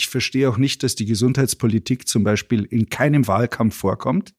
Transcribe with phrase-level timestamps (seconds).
[0.00, 4.32] ich verstehe auch nicht, dass die Gesundheitspolitik zum Beispiel in keinem Wahlkampf vorkommt.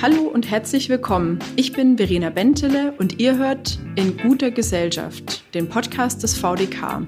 [0.00, 1.38] Hallo und herzlich willkommen.
[1.56, 7.02] Ich bin Verena Bentele und ihr hört In guter Gesellschaft, den Podcast des VDK.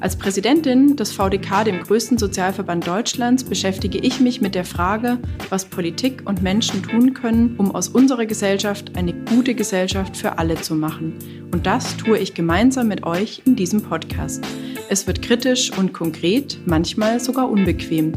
[0.00, 5.18] Als Präsidentin des VDK, dem größten Sozialverband Deutschlands, beschäftige ich mich mit der Frage,
[5.48, 10.54] was Politik und Menschen tun können, um aus unserer Gesellschaft eine gute Gesellschaft für alle
[10.54, 11.14] zu machen.
[11.52, 14.44] Und das tue ich gemeinsam mit euch in diesem Podcast.
[14.88, 18.12] Es wird kritisch und konkret, manchmal sogar unbequem.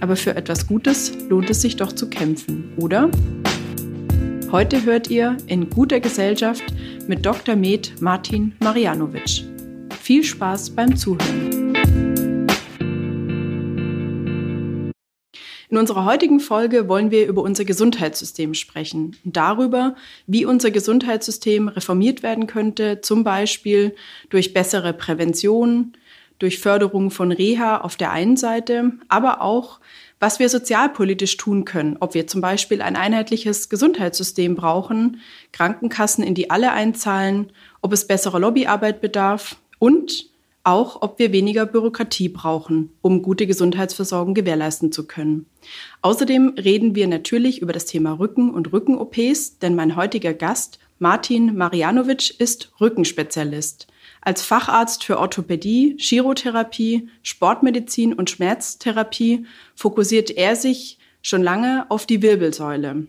[0.00, 3.10] Aber für etwas Gutes lohnt es sich doch zu kämpfen, oder?
[4.52, 6.62] Heute hört ihr in guter Gesellschaft
[7.08, 7.56] mit Dr.
[7.56, 9.55] Med Martin Marianovic.
[10.06, 11.74] Viel Spaß beim Zuhören.
[15.68, 19.96] In unserer heutigen Folge wollen wir über unser Gesundheitssystem sprechen und darüber,
[20.28, 23.96] wie unser Gesundheitssystem reformiert werden könnte, zum Beispiel
[24.30, 25.94] durch bessere Prävention,
[26.38, 29.80] durch Förderung von Reha auf der einen Seite, aber auch
[30.20, 36.36] was wir sozialpolitisch tun können, ob wir zum Beispiel ein einheitliches Gesundheitssystem brauchen, Krankenkassen, in
[36.36, 37.50] die alle einzahlen,
[37.82, 40.30] ob es bessere Lobbyarbeit bedarf und
[40.66, 45.46] auch, ob wir weniger Bürokratie brauchen, um gute Gesundheitsversorgung gewährleisten zu können.
[46.02, 51.56] Außerdem reden wir natürlich über das Thema Rücken- und Rücken-OPs, denn mein heutiger Gast, Martin
[51.56, 53.86] Marianovic, ist Rückenspezialist.
[54.22, 59.46] Als Facharzt für Orthopädie, Chirotherapie, Sportmedizin und Schmerztherapie
[59.76, 63.06] fokussiert er sich schon lange auf die Wirbelsäule.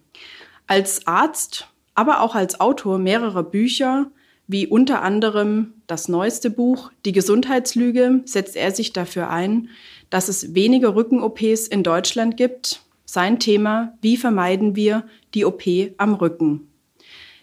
[0.68, 4.12] Als Arzt, aber auch als Autor mehrerer Bücher,
[4.48, 9.70] wie unter anderem das neueste Buch Die Gesundheitslüge, setzt er sich dafür ein,
[10.10, 12.82] dass es weniger Rücken-OPs in Deutschland gibt.
[13.06, 15.64] Sein Thema, wie vermeiden wir die OP
[15.98, 16.68] am Rücken?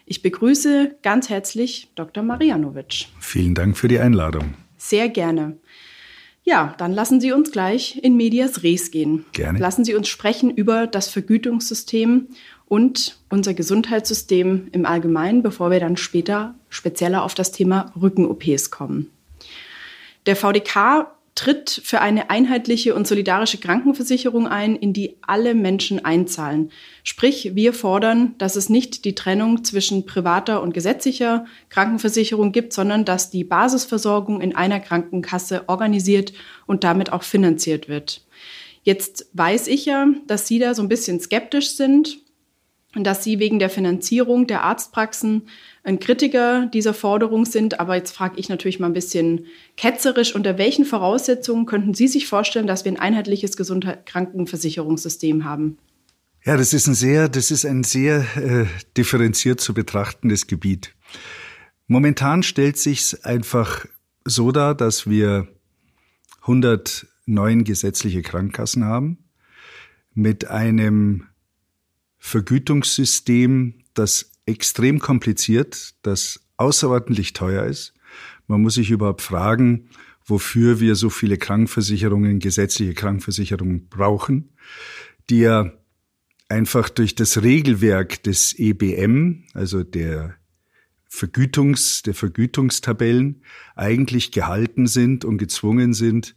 [0.06, 2.22] Ich begrüße ganz herzlich Dr.
[2.22, 3.06] Marianovic.
[3.20, 4.54] Vielen Dank für die Einladung.
[4.76, 5.56] Sehr gerne.
[6.42, 9.24] Ja, dann lassen Sie uns gleich in Medias Res gehen.
[9.32, 9.58] Gerne.
[9.58, 12.28] Lassen Sie uns sprechen über das Vergütungssystem
[12.66, 19.10] und unser Gesundheitssystem im Allgemeinen, bevor wir dann später spezieller auf das Thema Rücken-OPs kommen.
[20.26, 26.70] Der VDK tritt für eine einheitliche und solidarische Krankenversicherung ein, in die alle Menschen einzahlen.
[27.02, 33.04] Sprich, wir fordern, dass es nicht die Trennung zwischen privater und gesetzlicher Krankenversicherung gibt, sondern
[33.04, 36.32] dass die Basisversorgung in einer Krankenkasse organisiert
[36.66, 38.24] und damit auch finanziert wird.
[38.84, 42.18] Jetzt weiß ich ja, dass Sie da so ein bisschen skeptisch sind
[43.02, 45.48] dass Sie wegen der Finanzierung der Arztpraxen
[45.82, 47.80] ein Kritiker dieser Forderung sind.
[47.80, 49.46] Aber jetzt frage ich natürlich mal ein bisschen
[49.76, 55.78] ketzerisch, unter welchen Voraussetzungen könnten Sie sich vorstellen, dass wir ein einheitliches Gesundheitskrankenversicherungssystem haben?
[56.44, 58.66] Ja, das ist ein sehr, das ist ein sehr äh,
[58.96, 60.94] differenziert zu betrachtendes Gebiet.
[61.86, 63.86] Momentan stellt sich's einfach
[64.24, 65.48] so dar, dass wir
[66.42, 69.18] 109 gesetzliche Krankenkassen haben
[70.12, 71.26] mit einem
[72.26, 77.92] Vergütungssystem, das extrem kompliziert, das außerordentlich teuer ist.
[78.46, 79.90] Man muss sich überhaupt fragen,
[80.24, 84.54] wofür wir so viele Krankenversicherungen, gesetzliche Krankenversicherungen brauchen,
[85.28, 85.70] die ja
[86.48, 90.34] einfach durch das Regelwerk des EBM, also der
[91.04, 93.42] Vergütungs, der Vergütungstabellen,
[93.76, 96.36] eigentlich gehalten sind und gezwungen sind,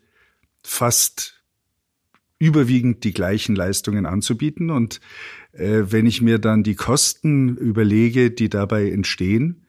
[0.63, 1.36] fast
[2.39, 4.69] überwiegend die gleichen Leistungen anzubieten.
[4.69, 4.99] Und
[5.53, 9.67] äh, wenn ich mir dann die Kosten überlege, die dabei entstehen,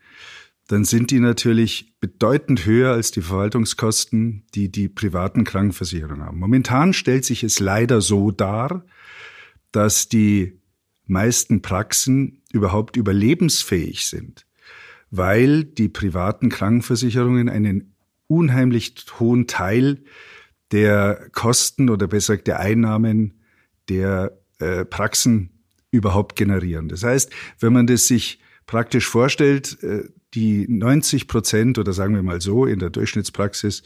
[0.68, 6.38] dann sind die natürlich bedeutend höher als die Verwaltungskosten, die die privaten Krankenversicherungen haben.
[6.38, 8.84] Momentan stellt sich es leider so dar,
[9.72, 10.60] dass die
[11.06, 14.46] meisten Praxen überhaupt überlebensfähig sind,
[15.10, 17.94] weil die privaten Krankenversicherungen einen
[18.26, 20.04] unheimlich hohen Teil
[20.72, 23.40] der Kosten oder besser gesagt der Einnahmen
[23.88, 25.50] der äh, Praxen
[25.90, 26.88] überhaupt generieren.
[26.88, 32.22] Das heißt, wenn man das sich praktisch vorstellt, äh, die 90 Prozent oder sagen wir
[32.22, 33.82] mal so in der Durchschnittspraxis,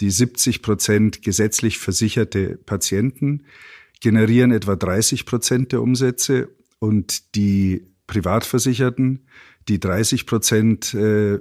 [0.00, 3.44] die 70 Prozent gesetzlich versicherte Patienten
[4.00, 6.48] generieren etwa 30 Prozent der Umsätze
[6.78, 9.26] und die Privatversicherten,
[9.68, 11.38] die 30 Prozent äh,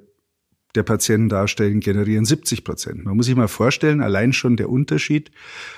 [0.75, 3.05] der Patienten darstellen, generieren 70 Prozent.
[3.05, 5.31] Man muss sich mal vorstellen, allein schon der Unterschied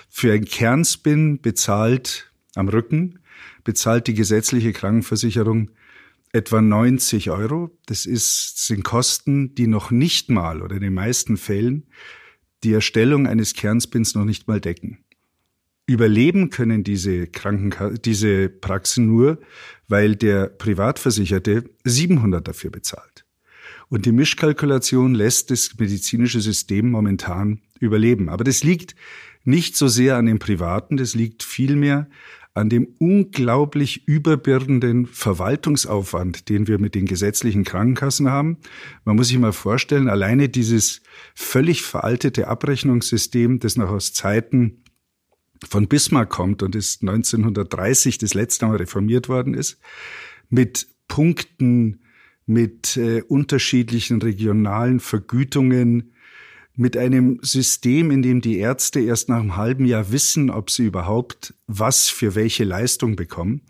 [0.10, 3.20] für ein Kernspin bezahlt am Rücken,
[3.64, 5.72] bezahlt die gesetzliche Krankenversicherung
[6.32, 7.72] etwa 90 Euro.
[7.86, 11.88] Das ist, sind Kosten, die noch nicht mal oder in den meisten Fällen
[12.64, 15.00] die Erstellung eines Kernspins noch nicht mal decken.
[15.88, 19.40] Überleben können diese Kranken, diese Praxen nur,
[19.88, 23.25] weil der Privatversicherte 700 dafür bezahlt.
[23.90, 28.30] Und die Mischkalkulation lässt das medizinische System momentan überleben.
[28.30, 28.96] Aber das liegt
[29.44, 32.10] nicht so sehr an den Privaten, das liegt vielmehr
[32.56, 38.58] an dem unglaublich überbürdenden Verwaltungsaufwand, den wir mit den gesetzlichen Krankenkassen haben.
[39.04, 41.02] Man muss sich mal vorstellen, alleine dieses
[41.36, 44.84] völlig veraltete Abrechnungssystem, das noch aus Zeiten
[45.68, 49.78] von Bismarck kommt und ist 1930 das letzte Mal reformiert worden ist,
[50.50, 52.05] mit Punkten,
[52.46, 56.12] mit äh, unterschiedlichen regionalen Vergütungen,
[56.76, 60.86] mit einem System, in dem die Ärzte erst nach einem halben Jahr wissen, ob sie
[60.86, 63.62] überhaupt was für welche Leistung bekommen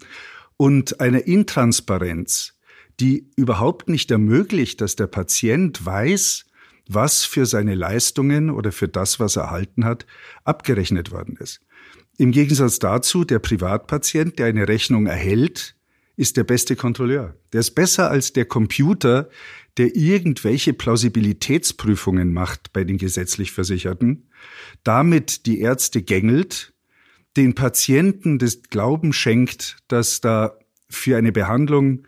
[0.58, 2.56] und einer Intransparenz,
[3.00, 6.46] die überhaupt nicht ermöglicht, dass der Patient weiß,
[6.88, 10.06] was für seine Leistungen oder für das, was er erhalten hat,
[10.44, 11.62] abgerechnet worden ist.
[12.18, 15.75] Im Gegensatz dazu, der Privatpatient, der eine Rechnung erhält,
[16.18, 17.36] ist der beste Kontrolleur.
[17.54, 19.30] Der ist besser als der Computer,
[19.78, 24.30] der irgendwelche Plausibilitätsprüfungen macht bei den gesetzlich Versicherten,
[24.84, 26.74] damit die Ärzte gängelt,
[27.36, 30.58] den Patienten das Glauben schenkt, dass da
[30.90, 32.08] für eine Behandlung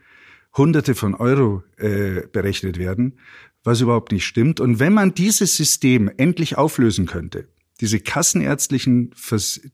[0.55, 3.19] Hunderte von Euro äh, berechnet werden,
[3.63, 4.59] was überhaupt nicht stimmt.
[4.59, 7.49] Und wenn man dieses System endlich auflösen könnte,
[7.81, 9.13] diese kassenärztlichen,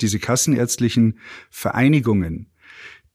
[0.02, 1.20] diese kassenärztlichen
[1.50, 2.50] Vereinigungen,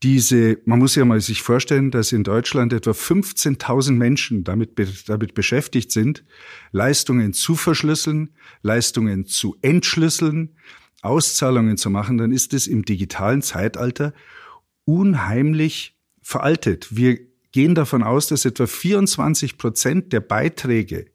[0.03, 4.79] diese, man muss ja mal sich vorstellen, dass in Deutschland etwa 15.000 Menschen damit,
[5.09, 6.25] damit beschäftigt sind,
[6.71, 8.31] Leistungen zu verschlüsseln,
[8.63, 10.57] Leistungen zu entschlüsseln,
[11.03, 14.13] Auszahlungen zu machen, dann ist es im digitalen Zeitalter
[14.85, 16.95] unheimlich veraltet.
[16.95, 17.19] Wir
[17.51, 21.07] gehen davon aus, dass etwa 24 Prozent der Beiträge,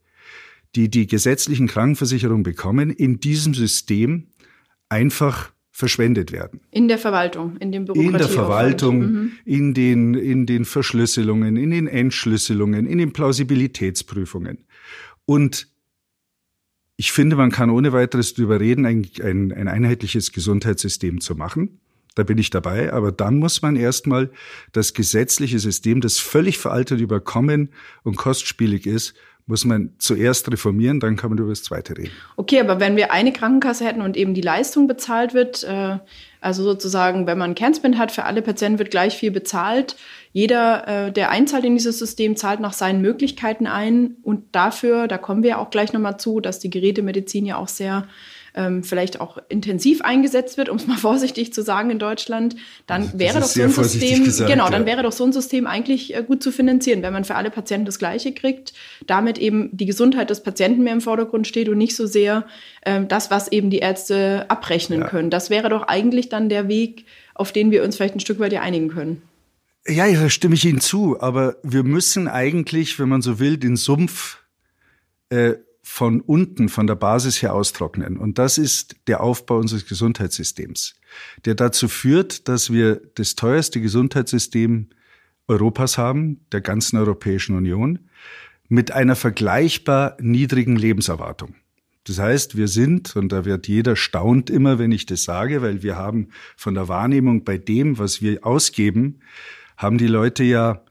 [0.75, 4.27] die die gesetzlichen Krankenversicherungen bekommen, in diesem System
[4.89, 6.61] einfach verschwendet werden.
[6.69, 9.31] In der Verwaltung, in dem Bürokratie In der Verwaltung, mhm.
[9.43, 14.59] in, den, in den Verschlüsselungen, in den Entschlüsselungen, in den Plausibilitätsprüfungen.
[15.25, 15.67] Und
[16.95, 21.79] ich finde, man kann ohne weiteres darüber reden, ein, ein, ein einheitliches Gesundheitssystem zu machen.
[22.13, 24.29] Da bin ich dabei, aber dann muss man erstmal
[24.73, 27.69] das gesetzliche System, das völlig veraltet überkommen
[28.03, 32.11] und kostspielig ist, muss man zuerst reformieren, dann kann man über das Zweite reden.
[32.37, 35.97] Okay, aber wenn wir eine Krankenkasse hätten und eben die Leistung bezahlt wird, äh,
[36.39, 39.97] also sozusagen, wenn man Kernspend hat, für alle Patienten wird gleich viel bezahlt.
[40.31, 44.17] Jeder, äh, der einzahlt in dieses System, zahlt nach seinen Möglichkeiten ein.
[44.23, 48.07] Und dafür, da kommen wir auch gleich nochmal zu, dass die Gerätemedizin ja auch sehr
[48.55, 52.55] ähm, vielleicht auch intensiv eingesetzt wird, um es mal vorsichtig zu sagen in Deutschland,
[52.87, 54.87] dann das wäre doch so ein System, gesagt, genau, dann ja.
[54.87, 57.85] wäre doch so ein System eigentlich äh, gut zu finanzieren, wenn man für alle Patienten
[57.85, 58.73] das Gleiche kriegt,
[59.07, 62.45] damit eben die Gesundheit des Patienten mehr im Vordergrund steht und nicht so sehr
[62.85, 65.07] ähm, das, was eben die Ärzte abrechnen ja.
[65.07, 65.29] können.
[65.29, 68.53] Das wäre doch eigentlich dann der Weg, auf den wir uns vielleicht ein Stück weit
[68.53, 69.21] ja einigen können.
[69.85, 73.75] Ja, da stimme ich Ihnen zu, aber wir müssen eigentlich, wenn man so will, den
[73.75, 74.37] Sumpf
[75.29, 78.17] äh, von unten, von der Basis her austrocknen.
[78.17, 80.95] Und das ist der Aufbau unseres Gesundheitssystems,
[81.45, 84.87] der dazu führt, dass wir das teuerste Gesundheitssystem
[85.47, 87.99] Europas haben, der ganzen Europäischen Union,
[88.69, 91.55] mit einer vergleichbar niedrigen Lebenserwartung.
[92.05, 95.83] Das heißt, wir sind, und da wird jeder staunt immer, wenn ich das sage, weil
[95.83, 99.19] wir haben von der Wahrnehmung bei dem, was wir ausgeben,
[99.77, 100.83] haben die Leute ja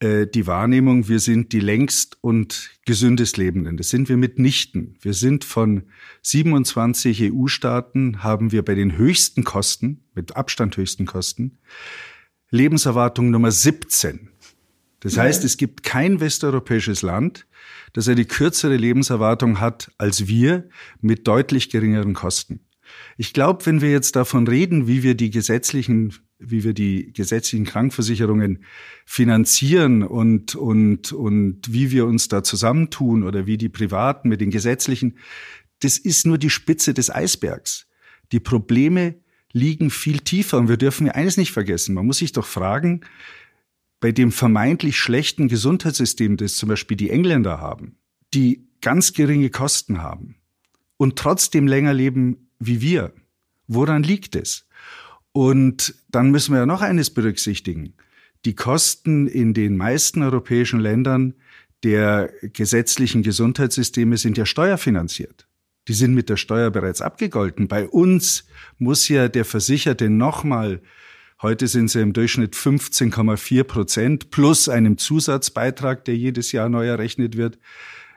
[0.00, 3.76] äh, die Wahrnehmung, wir sind die längst und gesündest Lebenden.
[3.76, 4.98] Das sind wir mitnichten.
[5.00, 5.84] Wir sind von
[6.22, 11.58] 27 EU-Staaten, haben wir bei den höchsten Kosten, mit Abstand höchsten Kosten,
[12.50, 14.30] Lebenserwartung Nummer 17.
[15.00, 17.46] Das heißt, es gibt kein westeuropäisches Land,
[17.92, 20.68] das eine kürzere Lebenserwartung hat als wir
[21.00, 22.60] mit deutlich geringeren Kosten.
[23.16, 27.64] Ich glaube, wenn wir jetzt davon reden, wie wir die gesetzlichen wie wir die gesetzlichen
[27.64, 28.64] Krankenversicherungen
[29.04, 34.50] finanzieren und, und, und wie wir uns da zusammentun oder wie die privaten mit den
[34.50, 35.18] gesetzlichen,
[35.80, 37.86] das ist nur die Spitze des Eisbergs.
[38.32, 39.16] Die Probleme
[39.52, 41.94] liegen viel tiefer und wir dürfen eines nicht vergessen.
[41.94, 43.02] Man muss sich doch fragen,
[44.00, 47.98] bei dem vermeintlich schlechten Gesundheitssystem, das zum Beispiel die Engländer haben,
[48.34, 50.36] die ganz geringe Kosten haben
[50.98, 53.14] und trotzdem länger leben wie wir,
[53.66, 54.65] woran liegt es?
[55.36, 57.92] Und dann müssen wir ja noch eines berücksichtigen.
[58.46, 61.34] Die Kosten in den meisten europäischen Ländern
[61.84, 65.46] der gesetzlichen Gesundheitssysteme sind ja steuerfinanziert.
[65.88, 67.68] Die sind mit der Steuer bereits abgegolten.
[67.68, 68.46] Bei uns
[68.78, 70.80] muss ja der Versicherte nochmal,
[71.42, 77.36] heute sind sie im Durchschnitt 15,4 Prozent plus einem Zusatzbeitrag, der jedes Jahr neu errechnet
[77.36, 77.58] wird,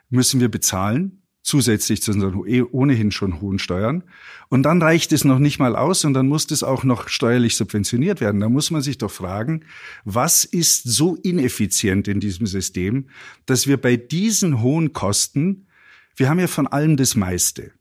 [0.09, 1.18] müssen wir bezahlen.
[1.41, 4.03] Zusätzlich zu unseren eh ohnehin schon hohen Steuern.
[4.49, 7.55] Und dann reicht es noch nicht mal aus und dann muss das auch noch steuerlich
[7.55, 8.39] subventioniert werden.
[8.39, 9.65] Da muss man sich doch fragen,
[10.03, 13.09] was ist so ineffizient in diesem System,
[13.45, 15.67] dass wir bei diesen hohen Kosten,
[16.15, 17.71] wir haben ja von allem das meiste.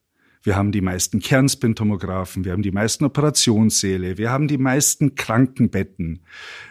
[0.43, 6.21] Wir haben die meisten Kernspintomographen, wir haben die meisten Operationssäle, wir haben die meisten Krankenbetten.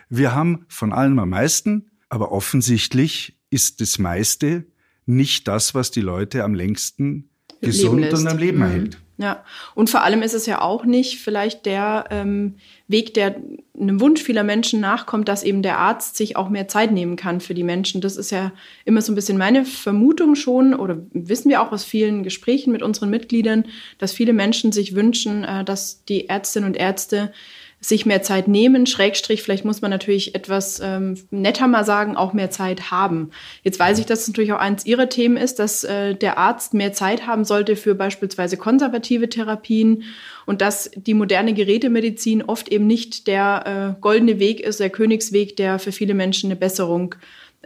[0.10, 4.66] Wir haben von allem am meisten, aber offensichtlich ist das meiste
[5.08, 7.30] nicht das, was die Leute am längsten
[7.62, 8.64] gesund und am Leben mhm.
[8.64, 8.98] erhält.
[9.20, 13.36] Ja, und vor allem ist es ja auch nicht vielleicht der ähm, Weg, der
[13.80, 17.42] einem Wunsch vieler Menschen nachkommt, dass eben der Arzt sich auch mehr Zeit nehmen kann
[17.42, 18.00] für die Menschen.
[18.00, 18.52] Das ist ja
[18.86, 22.84] immer so ein bisschen meine Vermutung schon oder wissen wir auch aus vielen Gesprächen mit
[22.84, 23.66] unseren Mitgliedern,
[23.98, 27.32] dass viele Menschen sich wünschen, äh, dass die Ärztinnen und Ärzte
[27.80, 32.34] sich mehr Zeit nehmen, Schrägstrich, vielleicht muss man natürlich etwas ähm, netter mal sagen, auch
[32.34, 33.30] mehr Zeit haben.
[33.64, 36.74] Jetzt weiß ich, dass es natürlich auch eins Ihrer Themen ist, dass äh, der Arzt
[36.74, 40.04] mehr Zeit haben sollte für beispielsweise konservative Therapien
[40.48, 45.56] und dass die moderne Gerätemedizin oft eben nicht der äh, goldene Weg ist, der Königsweg,
[45.56, 47.22] der für viele Menschen eine Besserung ähm,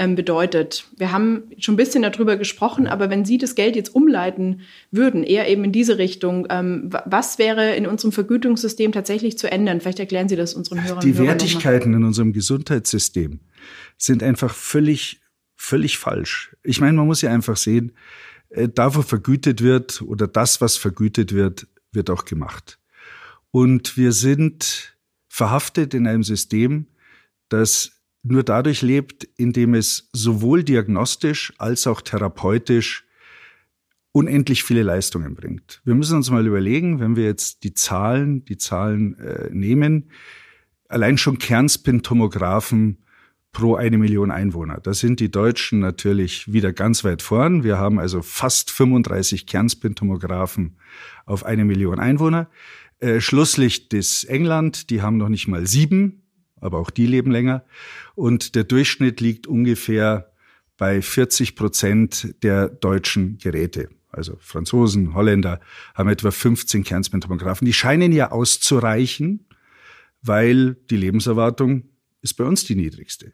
[0.09, 0.85] bedeutet.
[0.97, 5.23] Wir haben schon ein bisschen darüber gesprochen, aber wenn Sie das Geld jetzt umleiten würden,
[5.23, 9.79] eher eben in diese Richtung, ähm, was wäre in unserem Vergütungssystem tatsächlich zu ändern?
[9.79, 11.01] Vielleicht erklären Sie das unseren Hörern.
[11.01, 13.39] Die Wertigkeiten in unserem Gesundheitssystem
[13.97, 15.21] sind einfach völlig,
[15.55, 16.55] völlig falsch.
[16.63, 17.93] Ich meine, man muss ja einfach sehen,
[18.49, 22.79] äh, da wo vergütet wird oder das, was vergütet wird, wird auch gemacht.
[23.51, 26.87] Und wir sind verhaftet in einem System,
[27.49, 33.05] das nur dadurch lebt, indem es sowohl diagnostisch als auch therapeutisch
[34.11, 35.81] unendlich viele Leistungen bringt.
[35.85, 40.11] Wir müssen uns mal überlegen, wenn wir jetzt die Zahlen, die Zahlen äh, nehmen,
[40.89, 42.97] allein schon Kernspintomographen
[43.53, 44.79] pro eine Million Einwohner.
[44.81, 47.63] Da sind die Deutschen natürlich wieder ganz weit vorn.
[47.63, 50.77] Wir haben also fast 35 Kernspintomographen
[51.25, 52.49] auf eine Million Einwohner.
[52.99, 56.20] Äh, Schlusslicht ist England, die haben noch nicht mal sieben
[56.61, 57.65] aber auch die leben länger.
[58.15, 60.31] Und der Durchschnitt liegt ungefähr
[60.77, 63.89] bei 40 Prozent der deutschen Geräte.
[64.09, 65.59] Also Franzosen, Holländer
[65.95, 67.65] haben etwa 15 Kernspintomographen.
[67.65, 69.47] Die scheinen ja auszureichen,
[70.21, 71.83] weil die Lebenserwartung
[72.21, 73.33] ist bei uns die niedrigste.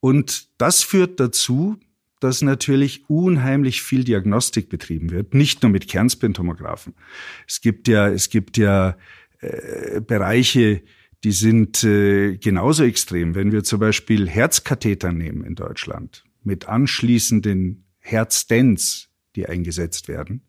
[0.00, 1.78] Und das führt dazu,
[2.20, 6.94] dass natürlich unheimlich viel Diagnostik betrieben wird, nicht nur mit Kernspintomographen.
[7.48, 8.96] Es gibt ja, es gibt ja
[9.40, 10.82] äh, Bereiche,
[11.24, 13.34] die sind äh, genauso extrem.
[13.34, 20.42] Wenn wir zum Beispiel Herzkatheter nehmen in Deutschland mit anschließenden Herzstents, die eingesetzt werden,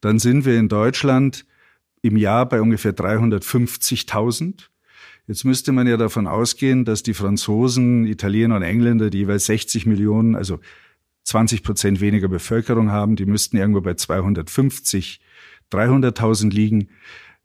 [0.00, 1.44] dann sind wir in Deutschland
[2.02, 4.68] im Jahr bei ungefähr 350.000.
[5.26, 9.84] Jetzt müsste man ja davon ausgehen, dass die Franzosen, Italiener und Engländer, die jeweils 60
[9.84, 10.60] Millionen, also
[11.24, 15.20] 20 Prozent weniger Bevölkerung haben, die müssten irgendwo bei 250,
[15.70, 16.88] 300.000 liegen.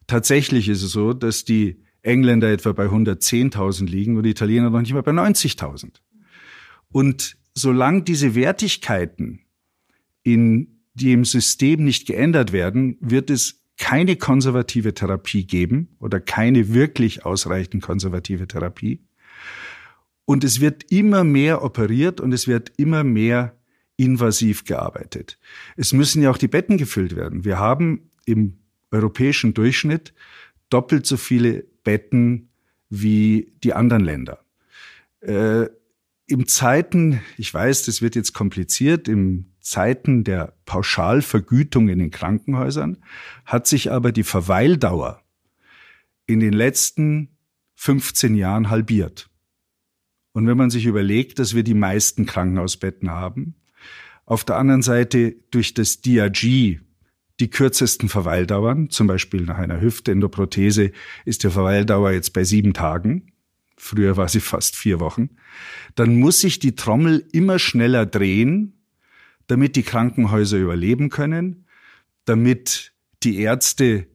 [0.08, 4.94] Tatsächlich ist es so, dass die Engländer etwa bei 110.000 liegen und Italiener noch nicht
[4.94, 6.02] mal bei 90.000.
[6.92, 9.42] Und solange diese Wertigkeiten
[10.24, 17.26] in dem System nicht geändert werden, wird es keine konservative Therapie geben oder keine wirklich
[17.26, 19.04] ausreichend konservative Therapie.
[20.26, 23.58] Und es wird immer mehr operiert und es wird immer mehr
[23.98, 25.40] invasiv gearbeitet.
[25.76, 27.46] Es müssen ja auch die Betten gefüllt werden.
[27.46, 28.58] Wir haben im
[28.92, 30.14] europäischen Durchschnitt
[30.70, 32.50] doppelt so viele Betten
[32.90, 34.44] wie die anderen Länder.
[35.22, 35.68] Äh,
[36.28, 42.98] Im Zeiten, ich weiß, das wird jetzt kompliziert, im Zeiten der Pauschalvergütung in den Krankenhäusern
[43.46, 45.24] hat sich aber die Verweildauer
[46.28, 47.30] in den letzten
[47.76, 49.30] 15 Jahren halbiert.
[50.34, 53.56] Und wenn man sich überlegt, dass wir die meisten Krankenhausbetten haben,
[54.26, 56.80] auf der anderen Seite durch das DRG,
[57.40, 60.92] die kürzesten Verweildauern, zum Beispiel nach einer Hüftendoprothese
[61.26, 63.34] ist die Verweildauer jetzt bei sieben Tagen.
[63.78, 65.32] Früher war sie fast vier Wochen.
[65.96, 68.86] Dann muss sich die Trommel immer schneller drehen,
[69.48, 71.66] damit die Krankenhäuser überleben können,
[72.24, 74.08] damit die Ärzte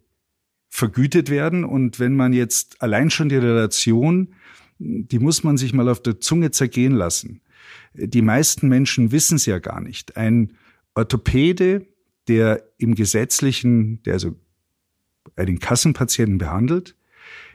[0.71, 1.65] vergütet werden.
[1.65, 4.35] Und wenn man jetzt allein schon die Relation,
[4.79, 7.43] die muss man sich mal auf der Zunge zergehen lassen.
[7.93, 10.17] Die meisten Menschen wissen es ja gar nicht.
[10.17, 10.55] Ein
[10.95, 11.87] Orthopäde
[12.31, 14.37] der im gesetzlichen, der also
[15.35, 16.95] einen Kassenpatienten behandelt,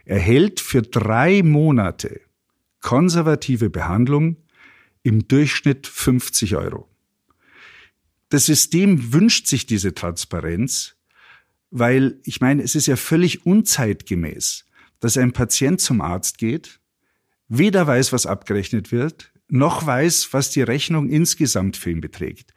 [0.04, 2.20] erhält für drei Monate
[2.82, 4.36] konservative Behandlung
[5.02, 6.90] im Durchschnitt 50 Euro.
[8.28, 10.98] Das System wünscht sich diese Transparenz,
[11.72, 14.66] weil ich meine, es ist ja völlig unzeitgemäß,
[15.00, 16.82] dass ein Patient zum Arzt geht,
[17.48, 22.54] weder weiß, was abgerechnet wird, noch weiß, was die Rechnung insgesamt für ihn beträgt.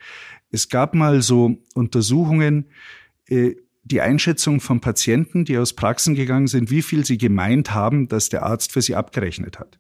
[0.51, 2.67] Es gab mal so Untersuchungen,
[3.27, 8.09] äh, die Einschätzung von Patienten, die aus Praxen gegangen sind, wie viel sie gemeint haben,
[8.09, 9.79] dass der Arzt für sie abgerechnet hat.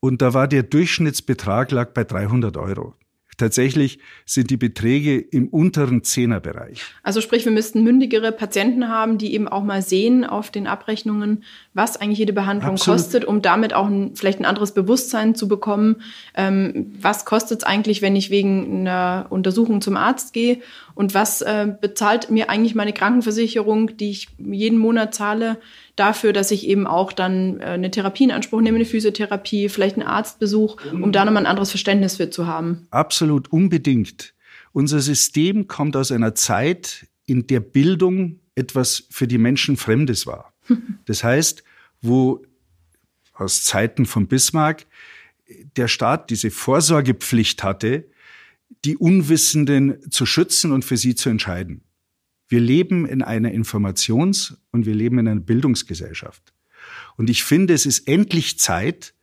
[0.00, 2.94] Und da war der Durchschnittsbetrag lag bei 300 Euro.
[3.36, 6.80] Tatsächlich sind die Beträge im unteren Zehnerbereich.
[7.02, 11.44] Also sprich, wir müssten mündigere Patienten haben, die eben auch mal sehen auf den Abrechnungen,
[11.74, 13.00] was eigentlich jede Behandlung Absolut.
[13.00, 15.96] kostet, um damit auch ein, vielleicht ein anderes Bewusstsein zu bekommen.
[16.34, 20.60] Ähm, was kostet es eigentlich, wenn ich wegen einer Untersuchung zum Arzt gehe?
[20.94, 25.58] Und was äh, bezahlt mir eigentlich meine Krankenversicherung, die ich jeden Monat zahle?
[25.96, 29.96] Dafür, dass ich eben auch dann äh, eine Therapie in Anspruch nehme, eine Physiotherapie, vielleicht
[29.96, 32.86] einen Arztbesuch, um da nochmal ein anderes Verständnis für zu haben.
[32.90, 34.34] Absolut, unbedingt.
[34.72, 40.52] Unser System kommt aus einer Zeit, in der Bildung etwas für die Menschen Fremdes war.
[41.06, 41.62] Das heißt,
[42.02, 42.44] wo
[43.32, 44.86] aus Zeiten von Bismarck
[45.76, 48.08] der Staat diese Vorsorgepflicht hatte,
[48.84, 51.82] die Unwissenden zu schützen und für sie zu entscheiden.
[52.48, 56.52] Wir leben in einer Informations- und wir leben in einer Bildungsgesellschaft.
[57.16, 59.14] Und ich finde, es ist endlich Zeit,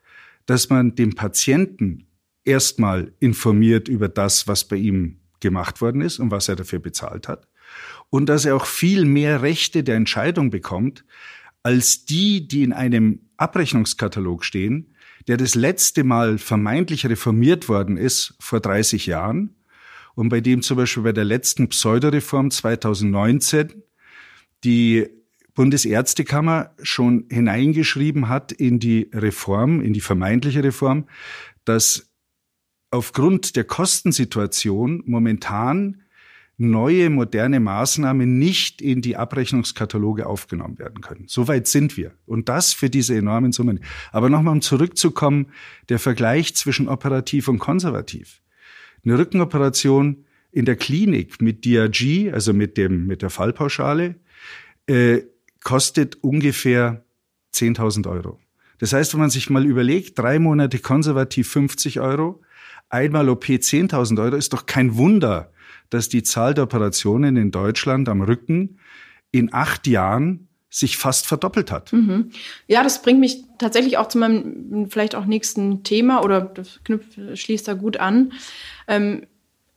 [0.46, 2.08] dass man den Patienten
[2.44, 7.28] erstmal informiert über das, was bei ihm gemacht worden ist und was er dafür bezahlt
[7.28, 7.48] hat.
[8.10, 11.06] Und dass er auch viel mehr Rechte der Entscheidung bekommt,
[11.64, 14.94] als die, die in einem Abrechnungskatalog stehen,
[15.28, 19.56] der das letzte Mal vermeintlich reformiert worden ist vor 30 Jahren
[20.16, 23.84] und bei dem zum Beispiel bei der letzten Pseudoreform 2019
[24.64, 25.08] die
[25.56, 31.08] Bundesärztekammer schon hineingeschrieben hat in die Reform, in die vermeintliche Reform,
[31.66, 32.10] dass
[32.92, 36.04] aufgrund der Kostensituation momentan
[36.58, 41.26] neue moderne Maßnahmen nicht in die Abrechnungskataloge aufgenommen werden können.
[41.28, 42.14] Soweit sind wir.
[42.26, 43.84] Und das für diese enormen Summen.
[44.12, 45.48] Aber nochmal, um zurückzukommen,
[45.90, 48.42] der Vergleich zwischen operativ und konservativ.
[49.06, 54.16] Eine Rückenoperation in der Klinik mit DRG, also mit dem, mit der Fallpauschale,
[54.88, 55.22] äh,
[55.64, 57.04] kostet ungefähr
[57.54, 58.40] 10.000 Euro.
[58.80, 62.42] Das heißt, wenn man sich mal überlegt, drei Monate konservativ 50 Euro,
[62.90, 65.52] einmal OP 10.000 Euro, ist doch kein Wunder,
[65.90, 68.80] dass die Zahl der Operationen in Deutschland am Rücken
[69.32, 71.94] in acht Jahren sich fast verdoppelt hat.
[71.94, 72.32] Mhm.
[72.66, 77.20] Ja, das bringt mich tatsächlich auch zu meinem vielleicht auch nächsten Thema oder das knüpft,
[77.38, 78.34] schließt da gut an.
[78.88, 79.28] Ähm,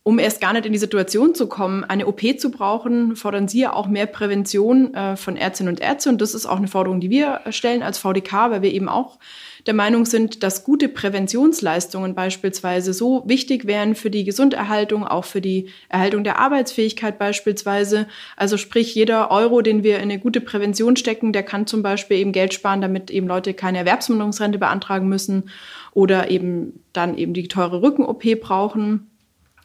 [0.07, 3.59] um erst gar nicht in die Situation zu kommen, eine OP zu brauchen, fordern Sie
[3.59, 6.11] ja auch mehr Prävention äh, von Ärztinnen und Ärzten.
[6.11, 9.19] Und das ist auch eine Forderung, die wir stellen als VDK, weil wir eben auch
[9.66, 15.40] der Meinung sind, dass gute Präventionsleistungen beispielsweise so wichtig wären für die Gesunderhaltung, auch für
[15.40, 18.07] die Erhaltung der Arbeitsfähigkeit beispielsweise.
[18.37, 22.19] Also sprich, jeder Euro, den wir in eine gute Prävention stecken, der kann zum Beispiel
[22.19, 25.51] eben Geld sparen, damit eben Leute keine Erwerbsminderungsrente beantragen müssen
[25.95, 29.11] oder eben dann eben die teure Rücken-OP brauchen.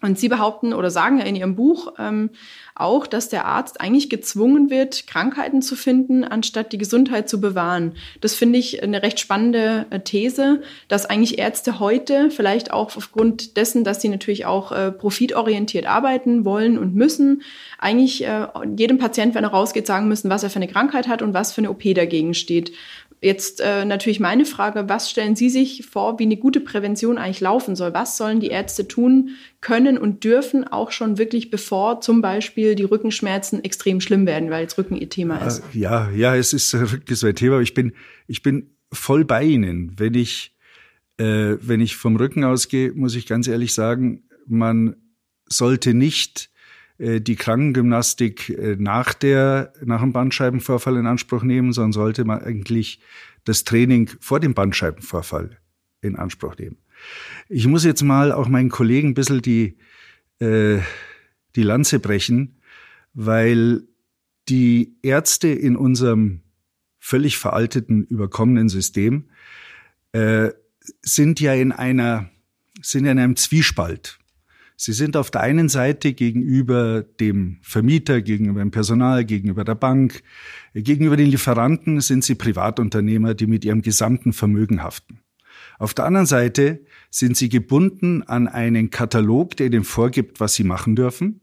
[0.01, 2.31] Und Sie behaupten oder sagen ja in Ihrem Buch ähm,
[2.73, 7.93] auch, dass der Arzt eigentlich gezwungen wird, Krankheiten zu finden, anstatt die Gesundheit zu bewahren.
[8.19, 13.57] Das finde ich eine recht spannende äh, These, dass eigentlich Ärzte heute, vielleicht auch aufgrund
[13.57, 17.43] dessen, dass sie natürlich auch äh, profitorientiert arbeiten wollen und müssen,
[17.77, 21.21] eigentlich äh, jedem Patient, wenn er rausgeht, sagen müssen, was er für eine Krankheit hat
[21.21, 22.71] und was für eine OP dagegen steht.
[23.23, 27.39] Jetzt äh, natürlich meine Frage, was stellen Sie sich vor, wie eine gute Prävention eigentlich
[27.39, 27.93] laufen soll?
[27.93, 29.29] Was sollen die Ärzte tun
[29.61, 34.63] können und dürfen, auch schon wirklich bevor zum Beispiel die Rückenschmerzen extrem schlimm werden, weil
[34.63, 35.61] jetzt Rücken ihr Thema ist?
[35.73, 37.93] Ja, ja, es ist, Rücken ist ein Thema, ich bin,
[38.25, 39.93] ich bin voll bei Ihnen.
[39.99, 40.55] Wenn ich,
[41.17, 44.95] äh, wenn ich vom Rücken ausgehe, muss ich ganz ehrlich sagen, man
[45.47, 46.50] sollte nicht äh,
[47.01, 52.99] die Krankengymnastik äh, nach der, nach dem Bandscheibenvorfall in Anspruch nehmen, sondern sollte man eigentlich
[53.43, 55.57] das Training vor dem Bandscheibenvorfall
[56.01, 56.77] in Anspruch nehmen.
[57.49, 59.77] Ich muss jetzt mal auch meinen Kollegen ein bisschen die,
[60.39, 60.79] äh,
[61.55, 62.61] die Lanze brechen,
[63.13, 63.83] weil
[64.47, 66.41] die Ärzte in unserem
[66.99, 69.29] völlig veralteten, überkommenen System
[70.11, 70.51] äh,
[71.01, 72.29] sind ja in einer,
[72.81, 74.19] sind ja in einem Zwiespalt.
[74.83, 80.23] Sie sind auf der einen Seite gegenüber dem Vermieter, gegenüber dem Personal, gegenüber der Bank,
[80.73, 85.19] gegenüber den Lieferanten sind sie Privatunternehmer, die mit ihrem gesamten Vermögen haften.
[85.77, 90.63] Auf der anderen Seite sind sie gebunden an einen Katalog, der ihnen vorgibt, was sie
[90.63, 91.41] machen dürfen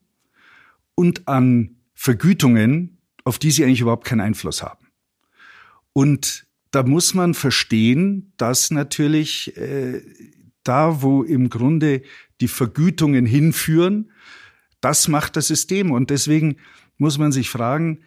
[0.97, 4.89] und an Vergütungen, auf die sie eigentlich überhaupt keinen Einfluss haben.
[5.93, 10.03] Und da muss man verstehen, dass natürlich äh,
[10.65, 12.03] da, wo im Grunde
[12.41, 14.11] die Vergütungen hinführen.
[14.81, 15.91] Das macht das System.
[15.91, 16.57] Und deswegen
[16.97, 18.01] muss man sich fragen,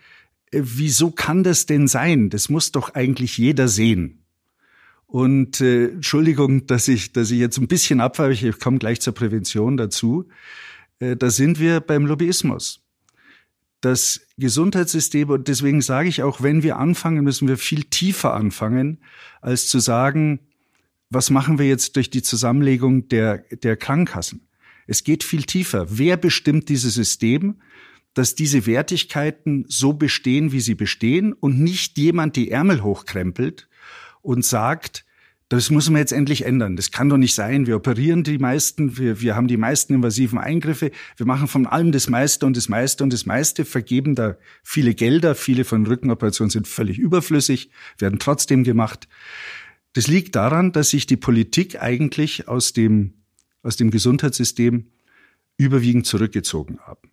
[0.51, 2.29] äh, wieso kann das denn sein?
[2.29, 4.23] Das muss doch eigentlich jeder sehen.
[5.07, 9.13] Und äh, Entschuldigung, dass ich, dass ich jetzt ein bisschen abweiche, ich komme gleich zur
[9.13, 10.29] Prävention dazu.
[10.99, 12.81] äh, da sind wir beim Lobbyismus.
[13.81, 18.99] Das Gesundheitssystem, und deswegen sage ich auch, wenn wir anfangen, müssen wir viel tiefer anfangen,
[19.41, 20.39] als zu sagen,
[21.11, 24.47] was machen wir jetzt durch die Zusammenlegung der, der Krankenkassen?
[24.87, 25.85] Es geht viel tiefer.
[25.89, 27.61] Wer bestimmt dieses System,
[28.13, 33.67] dass diese Wertigkeiten so bestehen, wie sie bestehen und nicht jemand die Ärmel hochkrempelt
[34.21, 35.05] und sagt,
[35.49, 36.77] das muss man jetzt endlich ändern.
[36.77, 37.67] Das kann doch nicht sein.
[37.67, 41.91] Wir operieren die meisten, wir, wir haben die meisten invasiven Eingriffe, wir machen von allem
[41.91, 46.49] das meiste und das meiste und das meiste, vergeben da viele Gelder, viele von Rückenoperationen
[46.49, 49.09] sind völlig überflüssig, werden trotzdem gemacht.
[49.93, 53.13] Das liegt daran, dass sich die Politik eigentlich aus dem,
[53.61, 54.87] aus dem Gesundheitssystem
[55.57, 57.11] überwiegend zurückgezogen haben.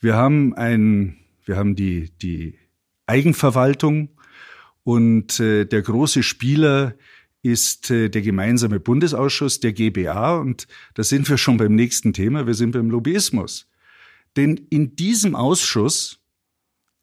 [0.00, 2.58] Wir haben ein, wir haben die, die
[3.06, 4.10] Eigenverwaltung
[4.84, 6.94] und äh, der große Spieler
[7.42, 12.46] ist äh, der gemeinsame Bundesausschuss der GBA und da sind wir schon beim nächsten Thema,
[12.46, 13.68] wir sind beim Lobbyismus.
[14.36, 16.20] Denn in diesem Ausschuss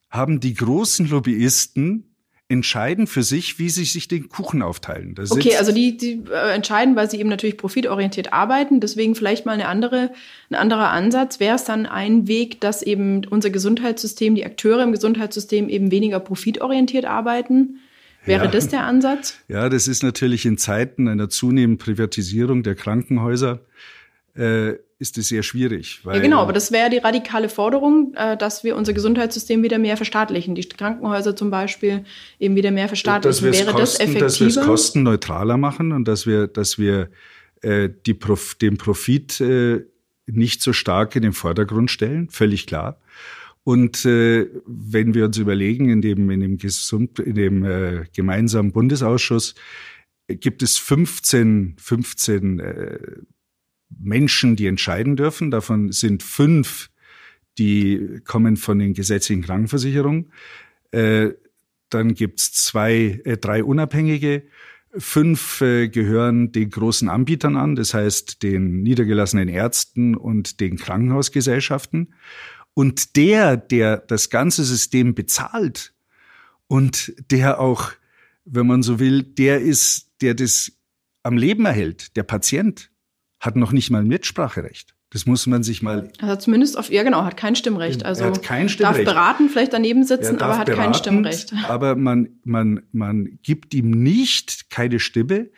[0.10, 2.15] haben die großen Lobbyisten
[2.48, 5.16] entscheiden für sich, wie sie sich den Kuchen aufteilen.
[5.16, 8.80] Da okay, also die, die äh, entscheiden, weil sie eben natürlich profitorientiert arbeiten.
[8.80, 10.12] Deswegen vielleicht mal eine andere,
[10.52, 11.40] ein anderer Ansatz.
[11.40, 16.20] Wäre es dann ein Weg, dass eben unser Gesundheitssystem, die Akteure im Gesundheitssystem eben weniger
[16.20, 17.80] profitorientiert arbeiten?
[18.26, 18.52] Wäre ja.
[18.52, 19.40] das der Ansatz?
[19.48, 23.62] Ja, das ist natürlich in Zeiten einer zunehmenden Privatisierung der Krankenhäuser
[24.36, 26.02] äh, ist es sehr schwierig.
[26.06, 29.98] ja, genau, aber das wäre die radikale Forderung, äh, dass wir unser Gesundheitssystem wieder mehr
[29.98, 30.56] verstaatlichen.
[30.56, 32.06] Die Krankenhäuser zum Beispiel
[32.40, 33.52] eben wieder mehr verstaatlichen.
[33.52, 34.26] Wäre kosten, das effektiver?
[34.26, 37.10] Dass wir es kostenneutraler machen und dass wir, dass wir
[37.62, 39.86] äh, die Prof, den Profit äh,
[40.28, 43.00] nicht so stark in den Vordergrund stellen, völlig klar.
[43.66, 48.72] Und äh, wenn wir uns überlegen, in dem, in dem, Gesund, in dem äh, gemeinsamen
[48.72, 49.56] Bundesausschuss
[50.28, 53.00] gibt es 15, 15 äh,
[53.90, 55.52] Menschen, die entscheiden dürfen.
[55.52, 56.90] Davon sind fünf,
[57.58, 60.32] die kommen von den gesetzlichen Krankenversicherungen.
[60.92, 61.32] Äh,
[61.90, 64.44] dann gibt's zwei, äh, drei Unabhängige.
[64.98, 72.14] Fünf äh, gehören den großen Anbietern an, das heißt den niedergelassenen Ärzten und den Krankenhausgesellschaften.
[72.74, 75.94] Und der, der das ganze System bezahlt
[76.68, 77.92] und der auch,
[78.46, 80.72] wenn man so will, der ist, der das
[81.24, 82.92] am Leben erhält, der Patient
[83.46, 84.96] hat noch nicht mal ein Mitspracherecht.
[85.12, 86.12] Das muss man sich mal.
[86.20, 88.04] Also zumindest auf, ja genau, hat kein Stimmrecht.
[88.04, 88.98] Also er hat kein Stimmrecht.
[88.98, 91.54] darf beraten, vielleicht daneben sitzen, aber hat beraten, kein Stimmrecht.
[91.68, 95.50] Aber man, man, man gibt ihm nicht keine Stimme,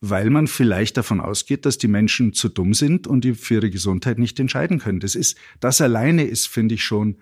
[0.00, 3.70] weil man vielleicht davon ausgeht, dass die Menschen zu dumm sind und die für ihre
[3.70, 5.00] Gesundheit nicht entscheiden können.
[5.00, 7.18] Das ist, das alleine ist, finde ich schon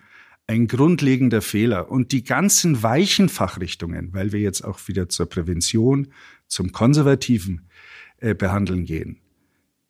[0.47, 1.89] ein grundlegender Fehler.
[1.91, 6.07] Und die ganzen weichen Fachrichtungen, weil wir jetzt auch wieder zur Prävention,
[6.47, 7.67] zum konservativen
[8.17, 9.19] äh, Behandeln gehen,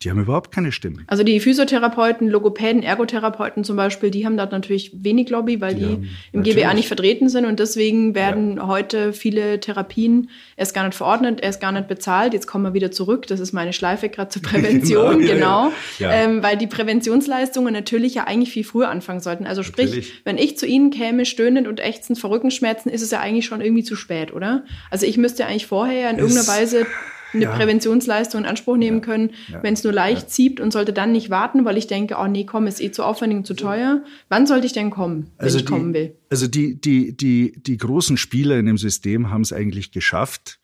[0.02, 1.04] die haben überhaupt keine Stimme.
[1.06, 5.80] Also die Physiotherapeuten, Logopäden, Ergotherapeuten zum Beispiel, die haben da natürlich wenig Lobby, weil die,
[5.80, 6.56] die im natürlich.
[6.56, 8.66] GBA nicht vertreten sind und deswegen werden ja.
[8.66, 12.34] heute viele Therapien erst gar nicht verordnet, erst gar nicht bezahlt.
[12.34, 13.26] Jetzt kommen wir wieder zurück.
[13.26, 15.32] Das ist meine Schleife gerade zur Prävention, genau.
[15.32, 15.72] genau.
[15.98, 16.24] Ja, ja.
[16.24, 19.46] Ähm, weil die Präventionsleistungen natürlich ja eigentlich viel früher anfangen sollten.
[19.46, 20.12] Also sprich, natürlich.
[20.24, 23.62] wenn ich zu Ihnen käme, stöhnend und ächzend vor Rückenschmerzen, ist es ja eigentlich schon
[23.62, 24.64] irgendwie zu spät, oder?
[24.90, 26.86] Also ich müsste eigentlich vorher in es irgendeiner Weise
[27.36, 27.56] eine ja.
[27.56, 29.62] Präventionsleistung in Anspruch nehmen können, ja.
[29.62, 32.44] wenn es nur leicht zieht und sollte dann nicht warten, weil ich denke, oh nee,
[32.44, 34.02] komm, ist eh zu aufwendig und zu teuer.
[34.28, 36.16] Wann sollte ich denn kommen, wenn also ich die, kommen will?
[36.30, 40.58] Also die, die, die, die großen Spieler in dem System haben es eigentlich geschafft,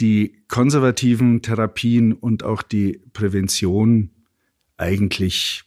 [0.00, 4.10] die konservativen Therapien und auch die Prävention
[4.78, 5.64] eigentlich,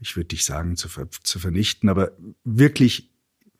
[0.00, 2.10] ich würde nicht sagen zu, ver zu vernichten, aber
[2.44, 3.10] wirklich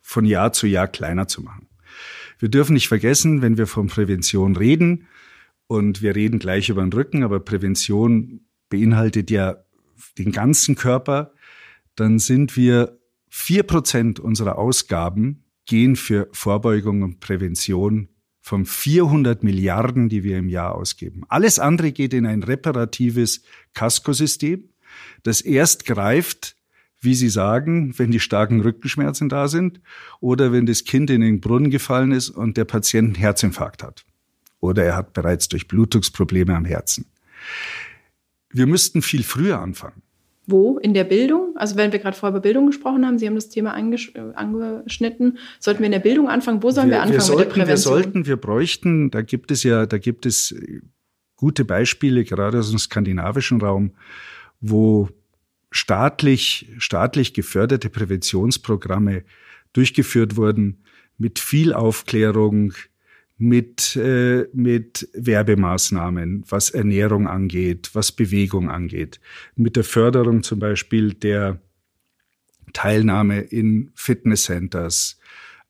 [0.02, 1.68] von Jahr zu Jahr kleiner zu machen.
[2.38, 5.06] Wir dürfen nicht vergessen, wenn wir von Prävention reden,
[5.66, 9.56] und wir reden gleich über den Rücken, aber Prävention beinhaltet ja
[10.18, 11.32] den ganzen Körper.
[11.94, 12.98] Dann sind wir
[13.28, 18.08] vier Prozent unserer Ausgaben gehen für Vorbeugung und Prävention
[18.40, 21.24] von 400 Milliarden, die wir im Jahr ausgeben.
[21.28, 23.42] Alles andere geht in ein reparatives
[23.74, 24.68] Kaskosystem,
[25.24, 26.54] das erst greift,
[27.00, 29.80] wie Sie sagen, wenn die starken Rückenschmerzen da sind
[30.20, 34.06] oder wenn das Kind in den Brunnen gefallen ist und der Patient einen Herzinfarkt hat
[34.60, 37.06] oder er hat bereits Durchblutungsprobleme am Herzen.
[38.50, 40.02] Wir müssten viel früher anfangen.
[40.46, 40.78] Wo?
[40.78, 41.56] In der Bildung?
[41.56, 45.38] Also wenn wir gerade vorher über Bildung gesprochen haben, Sie haben das Thema äh, angeschnitten.
[45.58, 46.62] Sollten wir in der Bildung anfangen?
[46.62, 47.96] Wo sollen wir, wir anfangen wir sollten, mit der Prävention?
[47.96, 50.54] Wir sollten, wir bräuchten, da gibt es ja, da gibt es
[51.34, 53.92] gute Beispiele, gerade aus dem skandinavischen Raum,
[54.60, 55.08] wo
[55.72, 59.24] staatlich, staatlich geförderte Präventionsprogramme
[59.72, 60.84] durchgeführt wurden
[61.18, 62.72] mit viel Aufklärung,
[63.38, 69.20] mit, äh, mit Werbemaßnahmen, was Ernährung angeht, was Bewegung angeht,
[69.54, 71.60] mit der Förderung zum Beispiel der
[72.72, 75.18] Teilnahme in Fitnesscenters,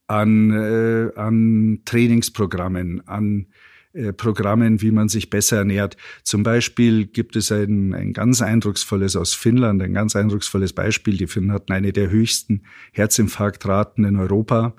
[0.06, 3.46] an, äh, an Trainingsprogrammen, an
[3.92, 5.96] äh, Programmen, wie man sich besser ernährt.
[6.22, 11.16] Zum Beispiel gibt es ein, ein ganz eindrucksvolles aus Finnland, ein ganz eindrucksvolles Beispiel.
[11.16, 14.76] Die Finnen hatten eine der höchsten Herzinfarktraten in Europa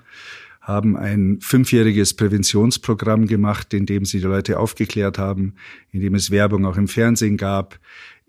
[0.68, 5.54] haben ein fünfjähriges Präventionsprogramm gemacht, in dem sie die Leute aufgeklärt haben,
[5.92, 7.80] in dem es Werbung auch im Fernsehen gab,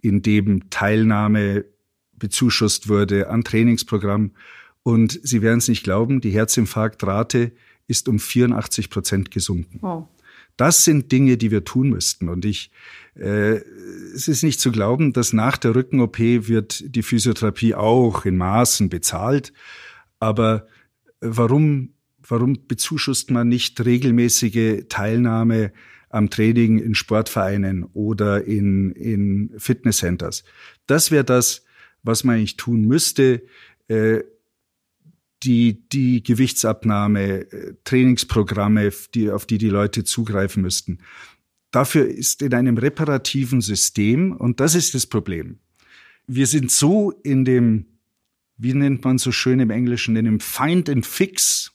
[0.01, 1.65] in dem Teilnahme
[2.13, 4.31] bezuschusst wurde an Trainingsprogramm.
[4.83, 7.51] Und Sie werden es nicht glauben, die Herzinfarktrate
[7.87, 9.79] ist um 84 Prozent gesunken.
[9.81, 10.07] Wow.
[10.55, 12.29] Das sind Dinge, die wir tun müssten.
[12.29, 12.71] Und ich,
[13.15, 13.59] äh,
[14.15, 18.87] es ist nicht zu glauben, dass nach der Rücken-OP wird die Physiotherapie auch in Maßen
[18.87, 19.51] bezahlt.
[20.19, 20.67] Aber
[21.19, 21.93] warum
[22.29, 25.73] Warum bezuschusst man nicht regelmäßige Teilnahme
[26.09, 30.43] am Training in Sportvereinen oder in, in Fitnesscenters?
[30.85, 31.65] Das wäre das,
[32.03, 33.41] was man eigentlich tun müsste.
[33.87, 34.19] Äh,
[35.43, 40.99] die, die Gewichtsabnahme, äh, Trainingsprogramme, die, auf die die Leute zugreifen müssten.
[41.71, 45.59] Dafür ist in einem reparativen System, und das ist das Problem.
[46.27, 47.85] Wir sind so in dem,
[48.57, 51.71] wie nennt man so schön im Englischen, in dem Find and Fix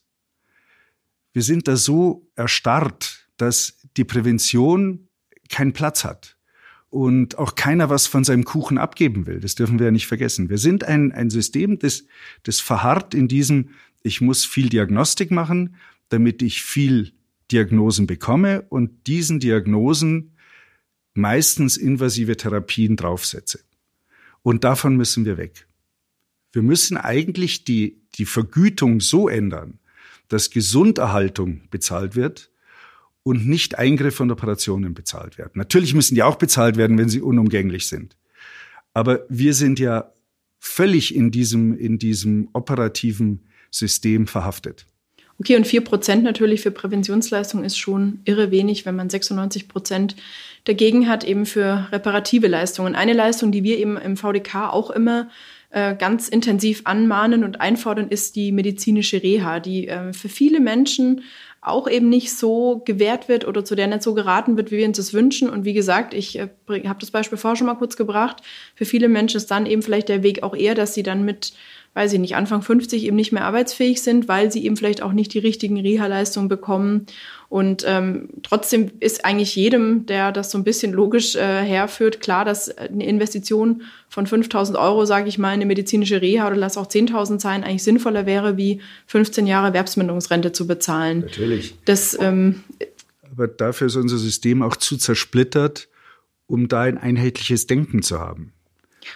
[1.34, 5.08] wir sind da so erstarrt, dass die Prävention
[5.50, 6.38] keinen Platz hat
[6.88, 9.40] und auch keiner was von seinem Kuchen abgeben will.
[9.40, 10.48] Das dürfen wir ja nicht vergessen.
[10.48, 12.04] Wir sind ein, ein System, das,
[12.44, 13.70] das verharrt in diesem,
[14.02, 15.74] ich muss viel Diagnostik machen,
[16.08, 17.12] damit ich viel
[17.50, 20.36] Diagnosen bekomme und diesen Diagnosen
[21.14, 23.60] meistens invasive Therapien draufsetze.
[24.42, 25.66] Und davon müssen wir weg.
[26.52, 29.80] Wir müssen eigentlich die, die Vergütung so ändern,
[30.28, 32.50] dass Gesunderhaltung bezahlt wird
[33.22, 35.52] und nicht Eingriffe und Operationen bezahlt werden.
[35.54, 38.16] Natürlich müssen die auch bezahlt werden, wenn sie unumgänglich sind.
[38.92, 40.12] Aber wir sind ja
[40.58, 44.87] völlig in diesem, in diesem operativen System verhaftet.
[45.40, 50.14] Okay, und vier Prozent natürlich für Präventionsleistung ist schon irre wenig, wenn man 96 Prozent
[50.64, 52.94] dagegen hat, eben für reparative Leistungen.
[52.94, 55.28] Eine Leistung, die wir eben im VDK auch immer
[55.74, 61.22] äh, ganz intensiv anmahnen und einfordern, ist die medizinische Reha, die äh, für viele Menschen
[61.60, 64.87] auch eben nicht so gewährt wird oder zu der nicht so geraten wird, wie wir
[64.87, 65.50] uns das wünschen.
[65.50, 68.37] Und wie gesagt, ich äh, habe das Beispiel vorher schon mal kurz gebracht.
[68.76, 71.54] Für viele Menschen ist dann eben vielleicht der Weg auch eher, dass sie dann mit
[71.94, 75.12] weiß ich nicht, Anfang 50 eben nicht mehr arbeitsfähig sind, weil sie eben vielleicht auch
[75.12, 77.07] nicht die richtigen Reha-Leistungen bekommen.
[77.48, 82.44] Und ähm, trotzdem ist eigentlich jedem, der das so ein bisschen logisch äh, herführt, klar,
[82.44, 86.76] dass eine Investition von 5000 Euro, sage ich mal, in eine medizinische Reha oder lass
[86.76, 91.20] auch 10.000 sein, eigentlich sinnvoller wäre, wie 15 Jahre Erwerbsminderungsrente zu bezahlen.
[91.20, 91.76] Natürlich.
[91.85, 92.64] Das, ähm,
[93.30, 95.88] Aber dafür ist unser System auch zu zersplittert,
[96.46, 98.53] um da ein einheitliches Denken zu haben.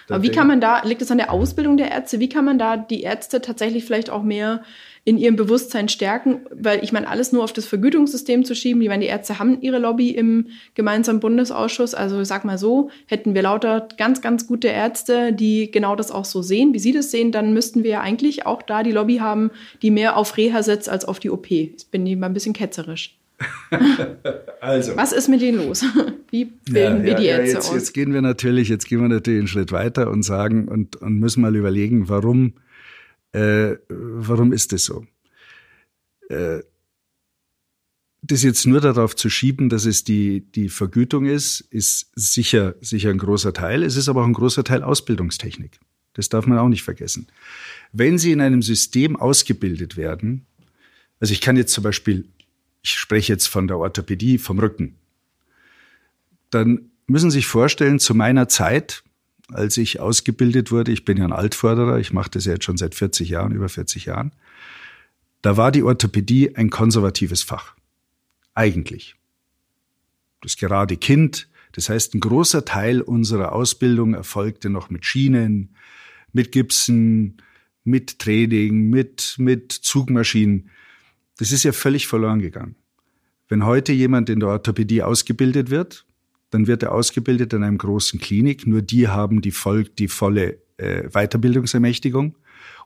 [0.07, 2.59] Aber wie kann man da, liegt es an der Ausbildung der Ärzte, wie kann man
[2.59, 4.63] da die Ärzte tatsächlich vielleicht auch mehr
[5.05, 6.41] in ihrem Bewusstsein stärken?
[6.51, 9.61] Weil ich meine, alles nur auf das Vergütungssystem zu schieben, ich meine, die Ärzte haben
[9.61, 11.93] ihre Lobby im gemeinsamen Bundesausschuss.
[11.93, 16.11] Also ich sag mal so, hätten wir lauter ganz, ganz gute Ärzte, die genau das
[16.11, 18.91] auch so sehen, wie sie das sehen, dann müssten wir ja eigentlich auch da die
[18.91, 21.51] Lobby haben, die mehr auf Reha setzt als auf die OP.
[21.51, 23.18] Ich bin mal ein bisschen ketzerisch.
[24.61, 24.95] also.
[24.95, 25.83] Was ist mit denen los?
[26.31, 27.73] Wie bilden ja, wir die ja, jetzt, aus?
[27.73, 31.19] Jetzt gehen wir natürlich, jetzt gehen wir natürlich einen Schritt weiter und sagen und, und
[31.19, 32.53] müssen mal überlegen, warum,
[33.31, 35.05] äh, warum ist das so?
[36.29, 36.59] Äh,
[38.21, 43.09] das jetzt nur darauf zu schieben, dass es die, die Vergütung ist, ist sicher, sicher
[43.09, 43.83] ein großer Teil.
[43.83, 45.79] Es ist aber auch ein großer Teil Ausbildungstechnik.
[46.13, 47.27] Das darf man auch nicht vergessen.
[47.93, 50.45] Wenn Sie in einem System ausgebildet werden,
[51.19, 52.25] also ich kann jetzt zum Beispiel
[52.81, 54.95] ich spreche jetzt von der Orthopädie, vom Rücken,
[56.49, 59.03] dann müssen Sie sich vorstellen, zu meiner Zeit,
[59.51, 62.77] als ich ausgebildet wurde, ich bin ja ein Altförderer, ich mache das ja jetzt schon
[62.77, 64.31] seit 40 Jahren, über 40 Jahren,
[65.41, 67.75] da war die Orthopädie ein konservatives Fach.
[68.53, 69.15] Eigentlich.
[70.41, 75.75] Das gerade Kind, das heißt, ein großer Teil unserer Ausbildung erfolgte noch mit Schienen,
[76.33, 77.41] mit Gipsen,
[77.83, 80.69] mit Training, mit, mit Zugmaschinen.
[81.39, 82.75] Das ist ja völlig verloren gegangen.
[83.47, 86.05] Wenn heute jemand in der Orthopädie ausgebildet wird,
[86.51, 88.67] dann wird er ausgebildet in einem großen Klinik.
[88.67, 92.37] Nur die haben die, voll, die volle äh, Weiterbildungsermächtigung.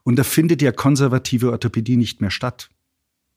[0.03, 2.69] Und da findet ja konservative Orthopädie nicht mehr statt.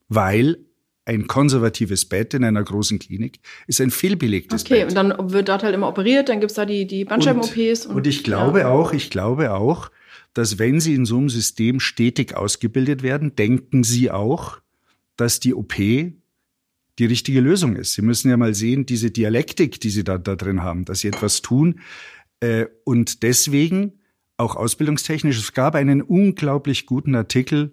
[0.09, 0.59] Weil
[1.07, 4.91] ein konservatives Bett in einer großen Klinik ist ein fehlbelegtes okay, Bett.
[4.91, 7.87] Okay, und dann wird dort halt immer operiert, dann gibt's da die, die Bandscheiben-OPs.
[7.87, 8.69] Und, und, und, ich glaube ja.
[8.69, 9.91] auch, ich glaube auch,
[10.35, 14.61] dass wenn Sie in so einem System stetig ausgebildet werden, denken Sie auch,
[15.17, 15.75] dass die OP
[16.99, 17.93] die richtige Lösung ist.
[17.93, 21.09] Sie müssen ja mal sehen, diese Dialektik, die Sie da, da drin haben, dass Sie
[21.09, 21.81] etwas tun.
[22.41, 24.01] Äh, und deswegen
[24.37, 27.73] auch ausbildungstechnisch, es gab einen unglaublich guten Artikel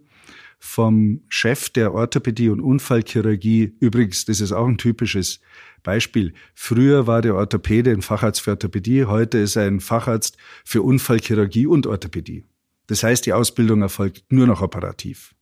[0.59, 3.75] vom Chef der Orthopädie und Unfallchirurgie.
[3.79, 5.41] Übrigens, das ist auch ein typisches
[5.83, 6.33] Beispiel.
[6.55, 11.67] Früher war der Orthopäde ein Facharzt für Orthopädie, heute ist er ein Facharzt für Unfallchirurgie
[11.67, 12.45] und Orthopädie.
[12.87, 15.35] Das heißt, die Ausbildung erfolgt nur noch operativ.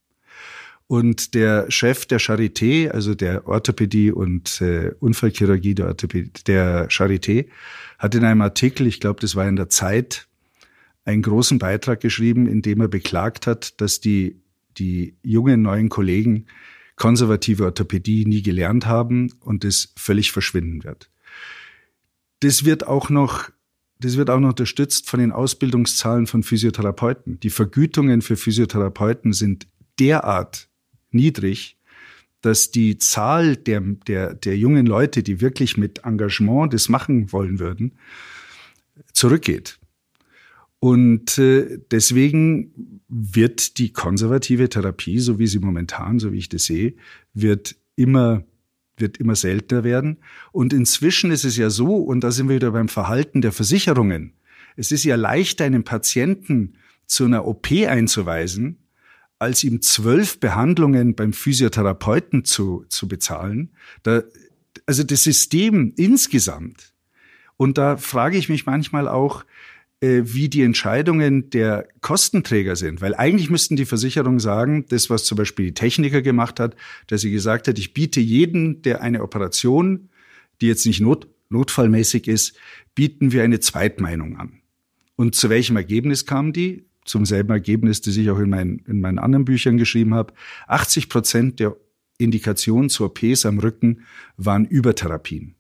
[0.92, 7.48] Und der Chef der Charité, also der Orthopädie und äh, Unfallchirurgie der, Orthopädie, der Charité,
[7.98, 10.28] hat in einem Artikel, ich glaube, das war in der Zeit,
[11.06, 14.42] einen großen Beitrag geschrieben, in dem er beklagt hat, dass die,
[14.78, 16.48] die jungen neuen Kollegen
[16.98, 21.10] konservative Orthopädie nie gelernt haben und es völlig verschwinden wird.
[22.42, 23.50] Das wird auch noch
[23.98, 27.40] das wird auch noch unterstützt von den Ausbildungszahlen von Physiotherapeuten.
[27.40, 30.68] Die Vergütungen für Physiotherapeuten sind derart
[31.14, 31.78] niedrig,
[32.42, 37.60] dass die Zahl der, der, der jungen Leute, die wirklich mit Engagement das machen wollen
[37.60, 37.94] würden,
[39.14, 39.80] zurückgeht.
[40.80, 46.66] Und äh, deswegen wird die konservative Therapie, so wie sie momentan, so wie ich das
[46.66, 46.96] sehe,
[47.34, 48.44] wird immer
[48.98, 50.18] wird immer seltener werden.
[50.52, 54.34] Und inzwischen ist es ja so, und da sind wir wieder beim Verhalten der Versicherungen.
[54.76, 56.76] Es ist ja leichter, einen Patienten
[57.08, 58.78] zu einer OP einzuweisen,
[59.42, 63.72] als ihm zwölf Behandlungen beim Physiotherapeuten zu, zu bezahlen.
[64.04, 64.22] Da,
[64.86, 66.94] also das System insgesamt.
[67.58, 69.44] Und da frage ich mich manchmal auch,
[70.00, 73.02] äh, wie die Entscheidungen der Kostenträger sind.
[73.02, 76.76] Weil eigentlich müssten die Versicherungen sagen, das, was zum Beispiel die Techniker gemacht hat,
[77.08, 80.10] dass sie gesagt hat, ich biete jeden, der eine Operation,
[80.62, 82.56] die jetzt nicht not, notfallmäßig ist,
[82.94, 84.62] bieten wir eine Zweitmeinung an.
[85.16, 86.86] Und zu welchem Ergebnis kamen die?
[87.06, 90.34] Zum selben Ergebnis, das ich auch in meinen, in meinen anderen Büchern geschrieben habe.
[90.68, 91.76] 80 Prozent der
[92.18, 94.04] Indikationen zu OPs am Rücken
[94.38, 95.56] waren Übertherapien.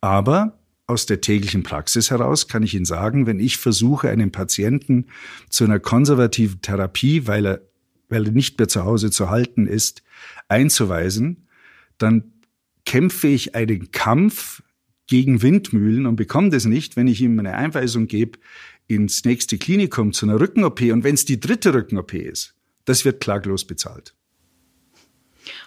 [0.00, 5.06] Aber aus der täglichen Praxis heraus kann ich Ihnen sagen, wenn ich versuche, einen Patienten
[5.48, 7.60] zu einer konservativen Therapie, weil er,
[8.10, 10.02] weil er nicht mehr zu Hause zu halten ist,
[10.48, 11.48] einzuweisen,
[11.96, 12.32] dann
[12.84, 14.62] kämpfe ich einen Kampf
[15.06, 18.38] gegen Windmühlen und bekomme das nicht, wenn ich ihm eine Einweisung gebe
[18.86, 23.20] ins nächste Klinikum zu einer Rücken-OP und wenn es die dritte Rücken-OP ist, das wird
[23.20, 24.14] klaglos bezahlt.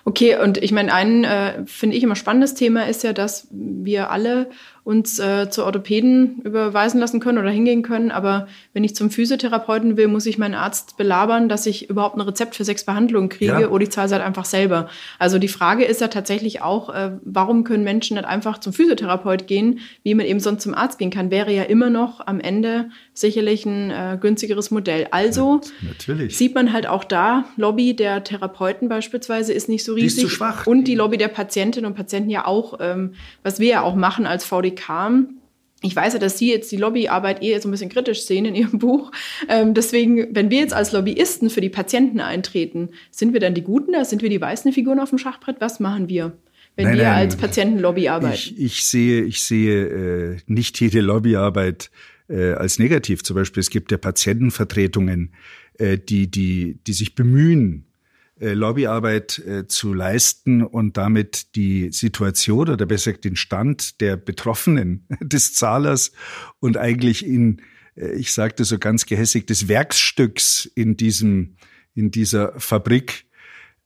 [0.07, 4.09] Okay, und ich meine, ein, äh, finde ich, immer spannendes Thema ist ja, dass wir
[4.09, 4.47] alle
[4.87, 8.09] uns äh, zu Orthopäden überweisen lassen können oder hingehen können.
[8.09, 12.21] Aber wenn ich zum Physiotherapeuten will, muss ich meinen Arzt belabern, dass ich überhaupt ein
[12.21, 13.67] Rezept für sechs Behandlungen kriege ja.
[13.67, 14.87] oder ich zahle es halt einfach selber.
[15.19, 19.45] Also die Frage ist ja tatsächlich auch, äh, warum können Menschen nicht einfach zum Physiotherapeut
[19.45, 22.89] gehen, wie man eben sonst zum Arzt gehen kann, wäre ja immer noch am Ende
[23.13, 25.07] sicherlich ein äh, günstigeres Modell.
[25.11, 25.59] Also
[26.07, 30.15] ja, sieht man halt auch da, Lobby der Therapeuten beispielsweise ist nicht so riesig.
[30.15, 30.67] Die ist zu schwach.
[30.67, 34.25] Und die Lobby der Patientinnen und Patienten ja auch, ähm, was wir ja auch machen
[34.25, 35.25] als VDK.
[35.83, 38.55] Ich weiß ja, dass Sie jetzt die Lobbyarbeit eher so ein bisschen kritisch sehen in
[38.55, 39.11] Ihrem Buch.
[39.49, 43.61] Ähm, deswegen, wenn wir jetzt als Lobbyisten für die Patienten eintreten, sind wir dann die
[43.61, 44.05] Guten da?
[44.05, 45.57] Sind wir die weißen Figuren auf dem Schachbrett?
[45.59, 46.37] Was machen wir?
[46.77, 48.35] wenn nein, wir nein, als Patientenlobby arbeiten?
[48.35, 51.89] Ich, ich sehe, ich sehe äh, nicht jede Lobbyarbeit
[52.29, 53.23] äh, als negativ.
[53.23, 55.33] Zum Beispiel es gibt ja Patientenvertretungen,
[55.79, 57.86] äh, die die die sich bemühen,
[58.39, 65.05] Lobbyarbeit äh, zu leisten und damit die Situation oder besser gesagt den Stand der Betroffenen,
[65.21, 66.11] des Zahlers
[66.59, 67.61] und eigentlich in,
[67.95, 71.55] äh, ich sagte so ganz gehässig, des Werkstücks in diesem,
[71.95, 73.25] in dieser Fabrik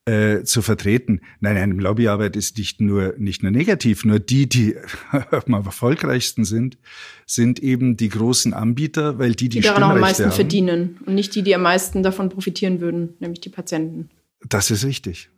[0.05, 1.21] äh, zu vertreten.
[1.39, 4.75] Nein, nein, Lobbyarbeit ist nicht nur nicht nur negativ, nur die, die
[5.31, 6.77] am erfolgreichsten sind,
[7.25, 10.31] sind eben die großen Anbieter, weil die die, die daran auch am meisten haben.
[10.31, 14.09] verdienen und nicht die, die am meisten davon profitieren würden, nämlich die Patienten.
[14.47, 15.29] Das ist richtig.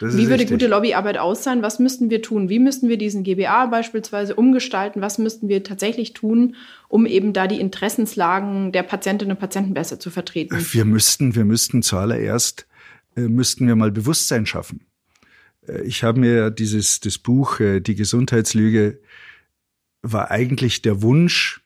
[0.00, 0.50] Das Wie würde richtig.
[0.50, 1.62] gute Lobbyarbeit aussehen?
[1.62, 2.48] Was müssten wir tun?
[2.48, 5.00] Wie müssten wir diesen GBA beispielsweise umgestalten?
[5.00, 6.56] Was müssten wir tatsächlich tun,
[6.88, 10.56] um eben da die Interessenslagen der Patientinnen und Patienten besser zu vertreten?
[10.72, 12.66] Wir müssten, wir müssten zuallererst,
[13.16, 14.86] äh, müssten wir mal Bewusstsein schaffen.
[15.68, 18.98] Äh, ich habe mir dieses, das Buch, äh, Die Gesundheitslüge,
[20.00, 21.60] war eigentlich der Wunsch,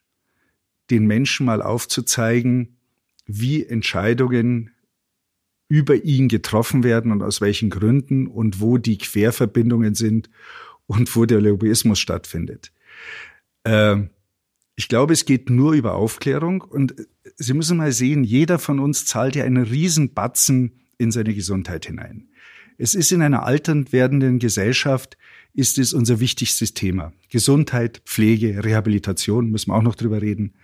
[0.90, 2.76] den Menschen mal aufzuzeigen,
[3.26, 4.70] wie Entscheidungen
[5.68, 10.30] über ihn getroffen werden und aus welchen Gründen und wo die Querverbindungen sind
[10.86, 12.72] und wo der Lobbyismus stattfindet.
[13.64, 14.04] Äh,
[14.76, 16.94] ich glaube, es geht nur über Aufklärung und
[17.36, 22.28] Sie müssen mal sehen, jeder von uns zahlt ja einen Riesenbatzen in seine Gesundheit hinein.
[22.78, 25.16] Es ist in einer alternd werdenden Gesellschaft,
[25.54, 27.12] ist es unser wichtigstes Thema.
[27.30, 30.54] Gesundheit, Pflege, Rehabilitation, müssen wir auch noch drüber reden.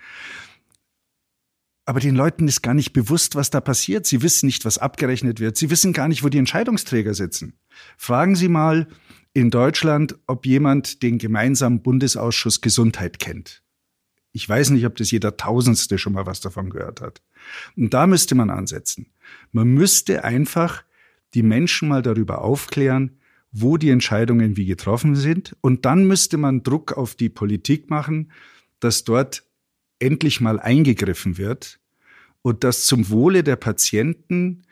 [1.84, 4.06] Aber den Leuten ist gar nicht bewusst, was da passiert.
[4.06, 5.56] Sie wissen nicht, was abgerechnet wird.
[5.56, 7.54] Sie wissen gar nicht, wo die Entscheidungsträger sitzen.
[7.96, 8.86] Fragen Sie mal
[9.32, 13.62] in Deutschland, ob jemand den gemeinsamen Bundesausschuss Gesundheit kennt.
[14.32, 17.22] Ich weiß nicht, ob das jeder Tausendste schon mal was davon gehört hat.
[17.76, 19.06] Und da müsste man ansetzen.
[19.50, 20.84] Man müsste einfach
[21.34, 23.18] die Menschen mal darüber aufklären,
[23.50, 25.56] wo die Entscheidungen wie getroffen sind.
[25.60, 28.32] Und dann müsste man Druck auf die Politik machen,
[28.80, 29.44] dass dort
[30.02, 31.80] endlich mal eingegriffen wird
[32.42, 34.64] und dass zum Wohle der Patienten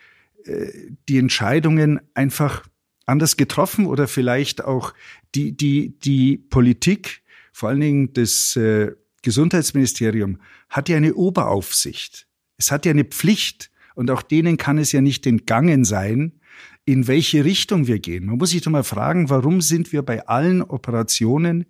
[0.44, 0.70] äh,
[1.08, 2.64] die Entscheidungen einfach
[3.06, 4.94] anders getroffen oder vielleicht auch
[5.34, 7.22] die, die, die Politik,
[7.52, 12.26] vor allen Dingen das äh, Gesundheitsministerium, hat ja eine Oberaufsicht.
[12.56, 16.40] Es hat ja eine Pflicht und auch denen kann es ja nicht entgangen sein,
[16.84, 18.26] in welche Richtung wir gehen.
[18.26, 21.66] Man muss sich doch mal fragen, warum sind wir bei allen Operationen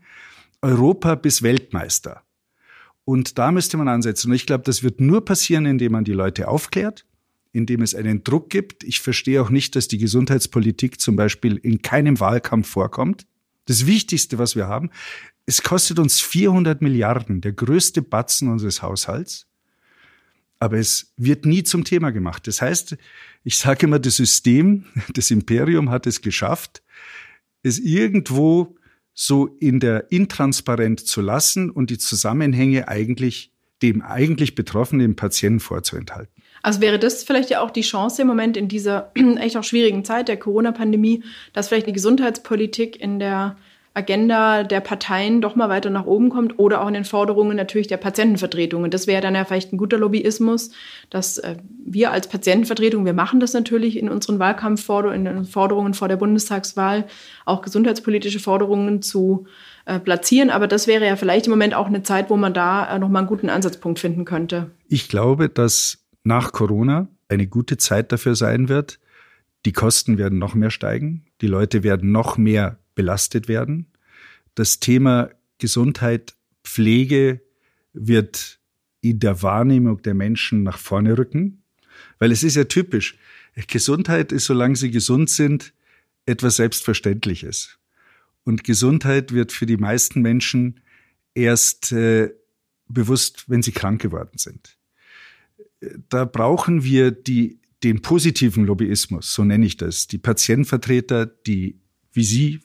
[0.62, 2.22] Europa bis Weltmeister?
[3.10, 4.30] Und da müsste man ansetzen.
[4.30, 7.06] Und ich glaube, das wird nur passieren, indem man die Leute aufklärt,
[7.50, 8.84] indem es einen Druck gibt.
[8.84, 13.26] Ich verstehe auch nicht, dass die Gesundheitspolitik zum Beispiel in keinem Wahlkampf vorkommt.
[13.64, 14.90] Das Wichtigste, was wir haben,
[15.44, 19.48] es kostet uns 400 Milliarden, der größte Batzen unseres Haushalts.
[20.60, 22.46] Aber es wird nie zum Thema gemacht.
[22.46, 22.96] Das heißt,
[23.42, 24.84] ich sage immer, das System,
[25.14, 26.84] das Imperium hat es geschafft,
[27.64, 28.76] es irgendwo
[29.14, 33.52] so in der intransparent zu lassen und die Zusammenhänge eigentlich
[33.82, 36.34] dem eigentlich betroffenen Patienten vorzuenthalten.
[36.62, 40.04] Also wäre das vielleicht ja auch die Chance im Moment in dieser echt auch schwierigen
[40.04, 43.56] Zeit der Corona-Pandemie, dass vielleicht die Gesundheitspolitik in der
[43.92, 47.88] Agenda der Parteien doch mal weiter nach oben kommt oder auch in den Forderungen natürlich
[47.88, 48.90] der Patientenvertretungen.
[48.90, 50.70] Das wäre dann ja vielleicht ein guter Lobbyismus,
[51.10, 55.94] dass äh, wir als Patientenvertretung, wir machen das natürlich in unseren Wahlkampfforderungen, in den Forderungen
[55.94, 57.06] vor der Bundestagswahl,
[57.44, 59.46] auch gesundheitspolitische Forderungen zu
[59.86, 60.50] äh, platzieren.
[60.50, 63.20] Aber das wäre ja vielleicht im Moment auch eine Zeit, wo man da äh, nochmal
[63.20, 64.70] einen guten Ansatzpunkt finden könnte.
[64.88, 69.00] Ich glaube, dass nach Corona eine gute Zeit dafür sein wird.
[69.66, 71.24] Die Kosten werden noch mehr steigen.
[71.40, 73.86] Die Leute werden noch mehr belastet werden.
[74.54, 76.34] Das Thema Gesundheit,
[76.64, 77.40] Pflege
[77.94, 78.60] wird
[79.00, 81.62] in der Wahrnehmung der Menschen nach vorne rücken,
[82.18, 83.16] weil es ist ja typisch.
[83.68, 85.72] Gesundheit ist, solange sie gesund sind,
[86.26, 87.78] etwas Selbstverständliches.
[88.44, 90.80] Und Gesundheit wird für die meisten Menschen
[91.32, 92.34] erst äh,
[92.86, 94.76] bewusst, wenn sie krank geworden sind.
[96.10, 100.06] Da brauchen wir die, den positiven Lobbyismus, so nenne ich das.
[100.06, 101.80] Die Patientenvertreter, die
[102.12, 102.60] wie Sie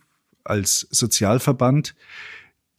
[0.46, 1.96] als Sozialverband,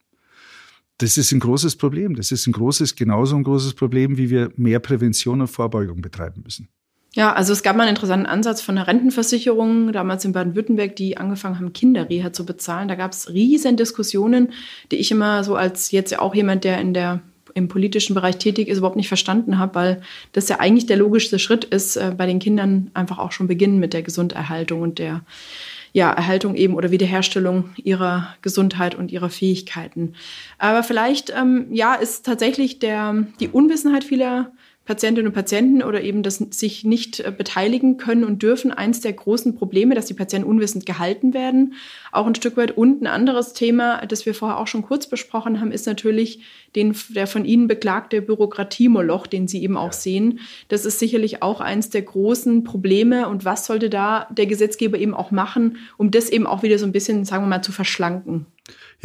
[0.98, 2.16] Das ist ein großes Problem.
[2.16, 6.42] Das ist ein großes, genauso ein großes Problem, wie wir mehr Prävention und Vorbeugung betreiben
[6.44, 6.70] müssen.
[7.14, 11.18] Ja, also es gab mal einen interessanten Ansatz von der Rentenversicherung, damals in Baden-Württemberg, die
[11.18, 12.90] angefangen haben, Kinderreha zu bezahlen.
[12.90, 14.52] Da gab es riesen Diskussionen,
[14.92, 17.22] die ich immer so als jetzt auch jemand, der in der
[17.56, 20.02] im politischen Bereich tätig ist, überhaupt nicht verstanden habe, weil
[20.34, 23.80] das ja eigentlich der logischste Schritt ist, äh, bei den Kindern einfach auch schon beginnen
[23.80, 25.22] mit der Gesunderhaltung und der
[25.94, 30.14] ja, Erhaltung eben oder Wiederherstellung ihrer Gesundheit und ihrer Fähigkeiten.
[30.58, 34.52] Aber vielleicht, ähm, ja, ist tatsächlich der, die Unwissenheit vieler
[34.86, 39.14] Patientinnen und Patienten oder eben das sich nicht äh, beteiligen können und dürfen eins der
[39.14, 41.74] großen Probleme, dass die Patienten unwissend gehalten werden.
[42.12, 42.78] Auch ein Stück weit.
[42.78, 46.42] Und ein anderes Thema, das wir vorher auch schon kurz besprochen haben, ist natürlich
[46.76, 50.40] den, der von Ihnen beklagte Bürokratiemoloch, den Sie eben auch sehen.
[50.68, 53.28] Das ist sicherlich auch eins der großen Probleme.
[53.28, 56.86] Und was sollte da der Gesetzgeber eben auch machen, um das eben auch wieder so
[56.86, 58.46] ein bisschen, sagen wir mal, zu verschlanken?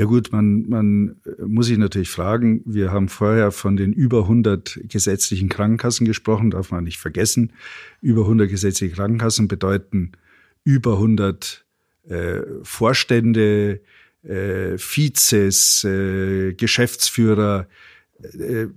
[0.00, 4.80] Ja gut, man, man muss sich natürlich fragen, wir haben vorher von den über 100
[4.84, 7.52] gesetzlichen Krankenkassen gesprochen, darf man nicht vergessen.
[8.00, 10.12] Über 100 gesetzliche Krankenkassen bedeuten
[10.64, 11.66] über 100
[12.08, 13.82] äh, Vorstände,
[14.22, 17.66] äh, Vizes, äh, Geschäftsführer,
[18.22, 18.68] äh,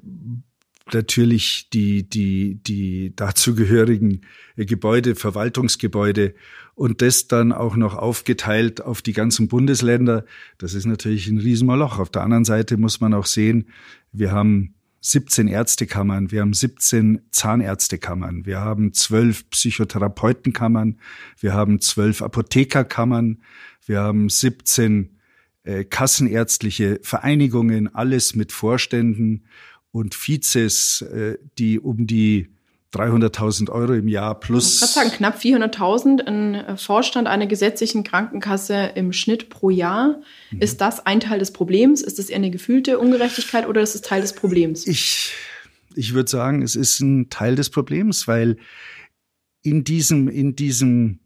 [0.91, 4.21] natürlich die, die, die dazugehörigen
[4.57, 6.33] Gebäude, Verwaltungsgebäude
[6.75, 10.25] und das dann auch noch aufgeteilt auf die ganzen Bundesländer.
[10.57, 11.99] Das ist natürlich ein Riesenmoloch.
[11.99, 13.69] Auf der anderen Seite muss man auch sehen,
[14.11, 20.97] wir haben 17 Ärztekammern, wir haben 17 Zahnärztekammern, wir haben 12 Psychotherapeutenkammern,
[21.39, 23.41] wir haben 12 Apothekerkammern,
[23.85, 25.19] wir haben 17
[25.65, 29.43] äh, kassenärztliche Vereinigungen, alles mit Vorständen
[29.93, 32.49] und Vizes, äh, die um die
[32.93, 34.75] 300.000 Euro im Jahr plus.
[34.75, 40.19] Ich kann sagen, knapp 400.000 ein äh, Vorstand einer gesetzlichen Krankenkasse im Schnitt pro Jahr.
[40.51, 40.61] Mhm.
[40.61, 42.01] Ist das ein Teil des Problems?
[42.01, 44.85] Ist das eher eine gefühlte Ungerechtigkeit oder ist es Teil des Problems?
[44.87, 45.31] Ich,
[45.95, 48.57] ich würde sagen, es ist ein Teil des Problems, weil
[49.61, 51.19] in diesem, in diesem,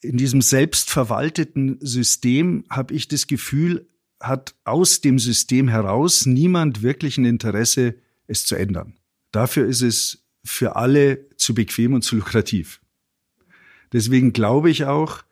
[0.00, 3.86] in diesem selbstverwalteten System habe ich das Gefühl,
[4.20, 7.94] hat aus dem System heraus niemand wirklich ein Interesse,
[8.26, 8.94] es zu ändern.
[9.32, 12.80] Dafür ist es für alle zu bequem und zu lukrativ.
[13.92, 15.22] Deswegen glaube ich auch,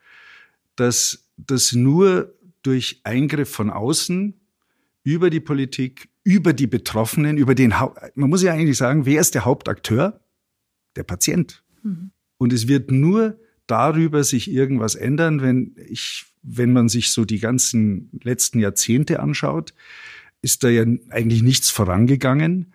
[0.76, 4.34] dass das nur durch Eingriff von außen
[5.04, 9.20] über die Politik, über die Betroffenen, über den, ha man muss ja eigentlich sagen, wer
[9.20, 10.20] ist der Hauptakteur?
[10.96, 11.62] Der Patient.
[11.82, 12.10] Mhm.
[12.38, 17.40] Und es wird nur darüber sich irgendwas ändern, wenn ich, wenn man sich so die
[17.40, 19.74] ganzen letzten Jahrzehnte anschaut,
[20.42, 22.72] ist da ja eigentlich nichts vorangegangen.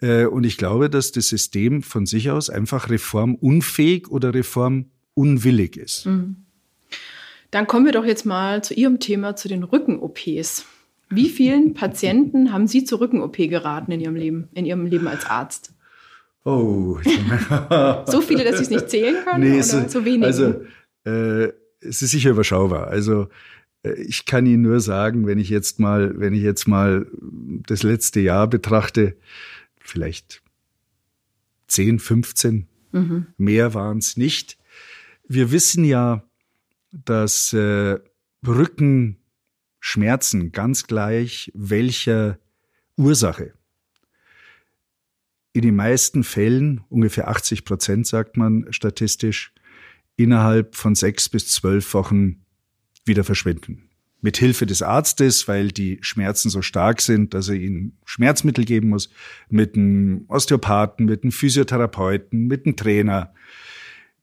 [0.00, 6.06] Äh, und ich glaube, dass das System von sich aus einfach reformunfähig oder reformunwillig ist.
[6.06, 6.36] Mhm.
[7.50, 10.66] Dann kommen wir doch jetzt mal zu Ihrem Thema, zu den Rücken-OPs.
[11.08, 15.24] Wie vielen Patienten haben Sie zur Rücken-OP geraten in Ihrem Leben, in Ihrem Leben als
[15.24, 15.72] Arzt?
[16.44, 16.98] Oh.
[18.06, 19.44] so viele, dass Sie es nicht zählen können?
[19.44, 20.26] Nee, oder so, so wenige?
[20.26, 20.60] Also,
[21.04, 21.52] äh,
[21.88, 22.88] es ist sicher überschaubar.
[22.88, 23.28] Also,
[23.82, 27.06] äh, ich kann Ihnen nur sagen, wenn ich jetzt mal, wenn ich jetzt mal
[27.66, 29.16] das letzte Jahr betrachte,
[29.78, 30.42] vielleicht
[31.68, 33.26] 10, 15, mhm.
[33.36, 34.58] mehr waren es nicht.
[35.28, 36.22] Wir wissen ja,
[36.92, 37.98] dass äh,
[38.46, 42.38] Rückenschmerzen ganz gleich welcher
[42.96, 43.56] Ursache
[45.56, 49.54] in den meisten Fällen, ungefähr 80 Prozent sagt man statistisch,
[50.16, 52.42] innerhalb von sechs bis zwölf Wochen
[53.04, 53.86] wieder verschwinden
[54.26, 58.88] mit Hilfe des Arztes, weil die Schmerzen so stark sind, dass er ihnen Schmerzmittel geben
[58.88, 59.08] muss,
[59.48, 63.32] mit einem Osteopathen, mit einem Physiotherapeuten, mit einem Trainer.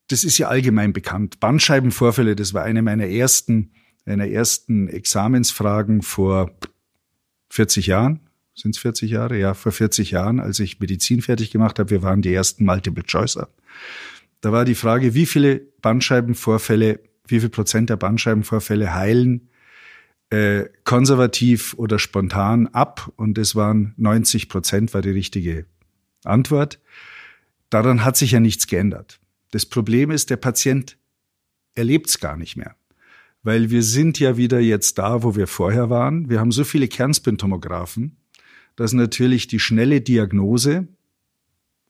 [0.09, 1.39] Das ist ja allgemein bekannt.
[1.39, 3.71] Bandscheibenvorfälle, das war eine meiner ersten,
[4.05, 6.51] einer ersten Examensfragen vor
[7.49, 8.19] 40 Jahren.
[8.55, 9.39] Sind es 40 Jahre?
[9.39, 11.91] Ja, vor 40 Jahren, als ich Medizin fertig gemacht habe.
[11.91, 13.47] Wir waren die ersten Multiple-Choicer.
[14.41, 19.49] Da war die Frage, wie viele Bandscheibenvorfälle, wie viel Prozent der Bandscheibenvorfälle heilen
[20.31, 25.67] äh, konservativ oder spontan ab und es waren 90 Prozent war die richtige
[26.23, 26.79] Antwort.
[27.69, 29.19] Daran hat sich ja nichts geändert.
[29.51, 30.97] Das Problem ist, der Patient
[31.75, 32.75] erlebt es gar nicht mehr.
[33.43, 36.29] Weil wir sind ja wieder jetzt da, wo wir vorher waren.
[36.29, 38.17] Wir haben so viele Kernspintomographen,
[38.75, 40.87] dass natürlich die schnelle Diagnose,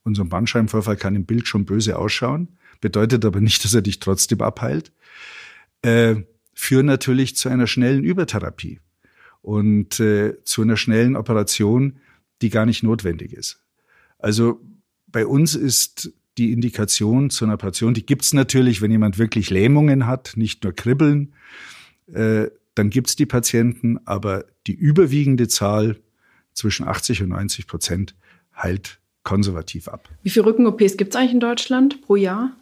[0.04, 4.41] unser Bandscheibenvorfall kann im Bild schon böse ausschauen, bedeutet aber nicht, dass er dich trotzdem
[4.41, 4.91] abheilt,
[5.84, 6.15] äh,
[6.53, 8.81] führen natürlich zu einer schnellen Übertherapie
[9.41, 11.99] und äh, zu einer schnellen Operation,
[12.41, 13.63] die gar nicht notwendig ist.
[14.19, 14.59] Also
[15.07, 20.05] bei uns ist die Indikation zu einer Operation, die gibt's natürlich, wenn jemand wirklich Lähmungen
[20.05, 21.34] hat, nicht nur Kribbeln,
[22.13, 26.01] äh, dann gibt's die Patienten, aber die überwiegende Zahl
[26.53, 28.13] zwischen 80 und 90 Prozent
[28.53, 30.09] heilt konservativ ab.
[30.21, 32.57] Wie viele Rücken-OPs gibt's eigentlich in Deutschland pro Jahr?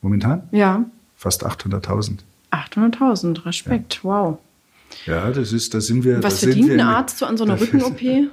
[0.00, 0.48] Momentan?
[0.52, 0.84] Ja.
[1.14, 2.18] Fast 800.000.
[2.50, 4.02] 800.000, Respekt, ja.
[4.04, 4.38] wow.
[5.04, 6.22] Ja, das ist, da sind wir.
[6.22, 8.00] Was verdient ein Arzt so an so einer Rücken-OP?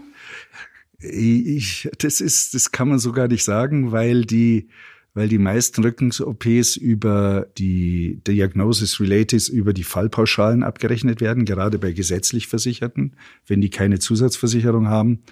[1.06, 4.70] Ich, das ist, das kann man so gar nicht sagen, weil die,
[5.14, 11.92] weil die meisten Rücken-OPs über die Diagnosis Related über die Fallpauschalen abgerechnet werden, gerade bei
[11.92, 15.24] gesetzlich Versicherten, wenn die keine Zusatzversicherung haben.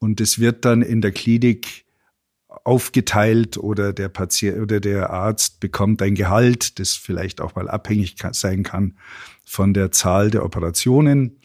[0.00, 1.85] Und es wird dann in der Klinik
[2.66, 8.16] aufgeteilt oder der Patient oder der Arzt bekommt ein Gehalt, das vielleicht auch mal abhängig
[8.32, 8.96] sein kann
[9.44, 11.36] von der Zahl der Operationen,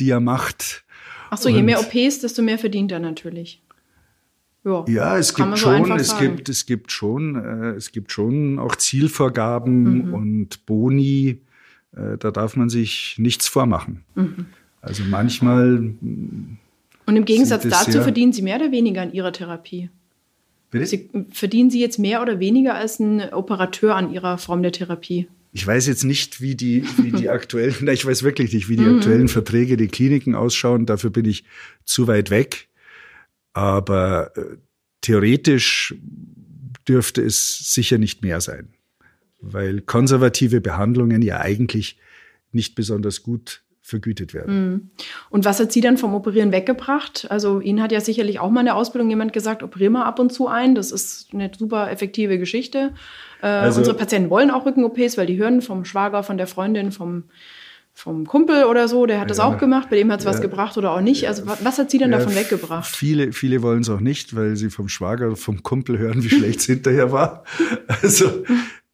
[0.00, 0.84] die er macht.
[1.30, 3.62] Ach so, je mehr OPs, desto mehr verdient er natürlich.
[4.64, 6.36] Ja, ja es gibt schon, so es sagen.
[6.36, 10.14] gibt, es gibt schon, äh, es gibt schon auch Zielvorgaben mhm.
[10.14, 11.40] und Boni.
[11.94, 14.04] Äh, da darf man sich nichts vormachen.
[14.16, 14.46] Mhm.
[14.80, 15.94] Also manchmal.
[17.06, 19.90] Und im Gegensatz dazu verdienen Sie mehr oder weniger an Ihrer Therapie?
[20.74, 20.86] Bitte?
[20.86, 25.28] Sie, verdienen Sie jetzt mehr oder weniger als ein Operateur an Ihrer Form der Therapie?
[25.52, 28.82] Ich weiß jetzt nicht, wie die, wie die aktuellen, ich weiß wirklich nicht, wie die
[28.82, 28.96] mhm.
[28.96, 30.84] aktuellen Verträge, die Kliniken ausschauen.
[30.84, 31.44] Dafür bin ich
[31.84, 32.66] zu weit weg.
[33.52, 34.56] Aber äh,
[35.00, 35.94] theoretisch
[36.88, 38.70] dürfte es sicher nicht mehr sein,
[39.40, 41.98] weil konservative Behandlungen ja eigentlich
[42.50, 44.70] nicht besonders gut vergütet werden.
[44.70, 44.90] Mhm.
[45.28, 47.26] Und was hat Sie dann vom Operieren weggebracht?
[47.30, 50.18] Also Ihnen hat ja sicherlich auch mal in der Ausbildung jemand gesagt, operier mal ab
[50.18, 50.74] und zu ein.
[50.74, 52.94] Das ist eine super effektive Geschichte.
[53.42, 56.92] Äh, also, unsere Patienten wollen auch Rücken-OPs, weil die hören vom Schwager, von der Freundin,
[56.92, 57.24] vom,
[57.92, 60.40] vom Kumpel oder so, der hat das auch gemacht, bei dem hat es ja, was
[60.40, 61.28] gebracht oder auch nicht.
[61.28, 62.86] Also was hat Sie denn ja, davon weggebracht?
[62.86, 66.60] Viele, viele wollen es auch nicht, weil sie vom Schwager vom Kumpel hören, wie schlecht
[66.60, 67.44] es hinterher war.
[68.00, 68.44] Also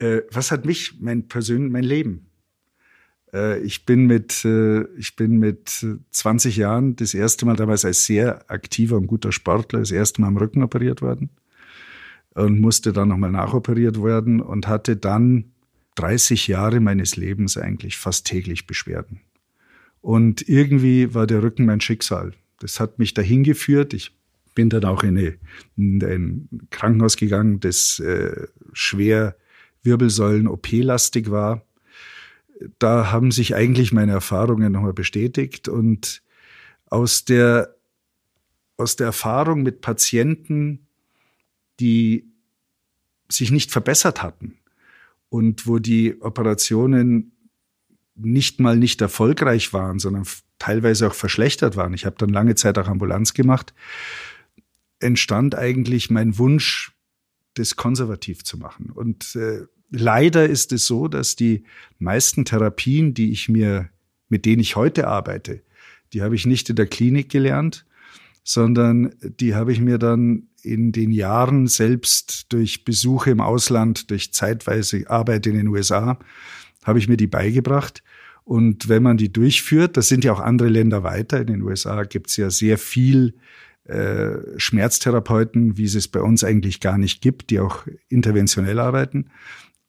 [0.01, 2.30] äh, was hat mich, mein Persön mein Leben
[3.33, 8.51] ich bin mit, äh, ich bin mit 20 Jahren das erste Mal damals als sehr
[8.51, 11.31] aktiver und guter Sportler das erste Mal am Rücken operiert worden
[12.35, 15.53] und musste dann nochmal nachoperiert werden und hatte dann
[15.97, 19.21] 30 Jahre meines Lebens eigentlich fast täglich Beschwerden.
[20.01, 22.33] Und irgendwie war der Rücken mein Schicksal.
[22.59, 23.93] Das hat mich dahin geführt.
[23.93, 24.17] Ich
[24.55, 25.35] bin dann auch in, eine,
[25.77, 29.37] in ein Krankenhaus gegangen, das äh, schwer
[29.83, 31.65] Wirbelsäulen-OP-lastig war
[32.79, 36.23] da haben sich eigentlich meine Erfahrungen nochmal bestätigt und
[36.87, 37.77] aus der,
[38.77, 40.87] aus der Erfahrung mit Patienten,
[41.79, 42.31] die
[43.29, 44.59] sich nicht verbessert hatten
[45.29, 47.33] und wo die Operationen
[48.17, 50.27] nicht mal nicht erfolgreich waren, sondern
[50.59, 51.95] teilweise auch verschlechtert waren.
[51.95, 53.73] Ich habe dann lange Zeit auch Ambulanz gemacht.
[54.99, 56.93] Entstand eigentlich mein Wunsch,
[57.55, 58.91] das konservativ zu machen.
[58.91, 61.65] Und äh, leider ist es so, dass die
[61.99, 63.91] meisten Therapien, die ich mir,
[64.29, 65.63] mit denen ich heute arbeite,
[66.13, 67.85] die habe ich nicht in der Klinik gelernt,
[68.43, 74.33] sondern die habe ich mir dann in den Jahren selbst durch Besuche im Ausland, durch
[74.33, 76.19] zeitweise Arbeit in den USA,
[76.85, 78.03] habe ich mir die beigebracht.
[78.45, 82.03] Und wenn man die durchführt, das sind ja auch andere Länder weiter, in den USA
[82.05, 83.35] gibt es ja sehr viel
[83.85, 89.31] äh, Schmerztherapeuten, wie es es bei uns eigentlich gar nicht gibt, die auch interventionell arbeiten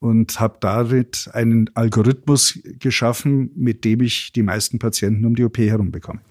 [0.02, 5.60] und habe damit einen Algorithmus geschaffen, mit dem ich die meisten Patienten um die OP
[5.60, 6.22] herum bekomme.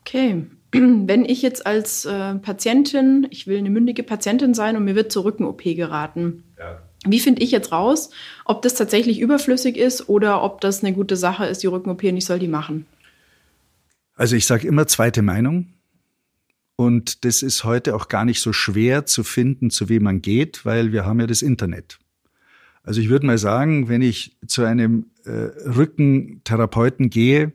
[0.00, 0.44] Okay.
[0.72, 5.12] Wenn ich jetzt als äh, Patientin, ich will eine mündige Patientin sein und mir wird
[5.12, 6.82] zur Rücken-OP geraten, ja.
[7.06, 8.10] wie finde ich jetzt raus,
[8.44, 12.16] ob das tatsächlich überflüssig ist oder ob das eine gute Sache ist, die Rücken-OP und
[12.16, 12.84] ich soll die machen?
[14.14, 15.68] Also ich sage immer zweite Meinung.
[16.74, 20.64] Und das ist heute auch gar nicht so schwer zu finden, zu wem man geht,
[20.64, 21.98] weil wir haben ja das Internet.
[22.88, 27.52] Also ich würde mal sagen, wenn ich zu einem äh, Rückentherapeuten gehe,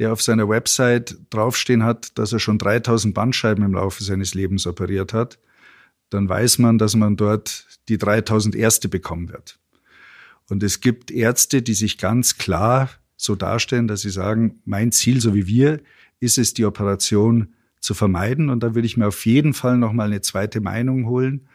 [0.00, 4.66] der auf seiner Website draufstehen hat, dass er schon 3000 Bandscheiben im Laufe seines Lebens
[4.66, 5.38] operiert hat,
[6.10, 9.60] dann weiß man, dass man dort die 3000 erste bekommen wird.
[10.48, 15.20] Und es gibt Ärzte, die sich ganz klar so darstellen, dass sie sagen, mein Ziel,
[15.20, 15.80] so wie wir,
[16.18, 18.50] ist es, die Operation zu vermeiden.
[18.50, 21.46] Und da würde ich mir auf jeden Fall nochmal eine zweite Meinung holen.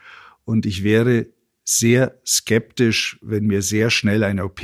[0.45, 1.27] Und ich wäre
[1.69, 4.61] sehr skeptisch, wenn mir sehr schnell eine OP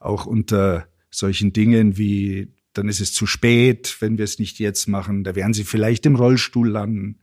[0.00, 4.88] auch unter solchen Dingen wie dann ist es zu spät, wenn wir es nicht jetzt
[4.88, 7.18] machen, da werden sie vielleicht im Rollstuhl landen.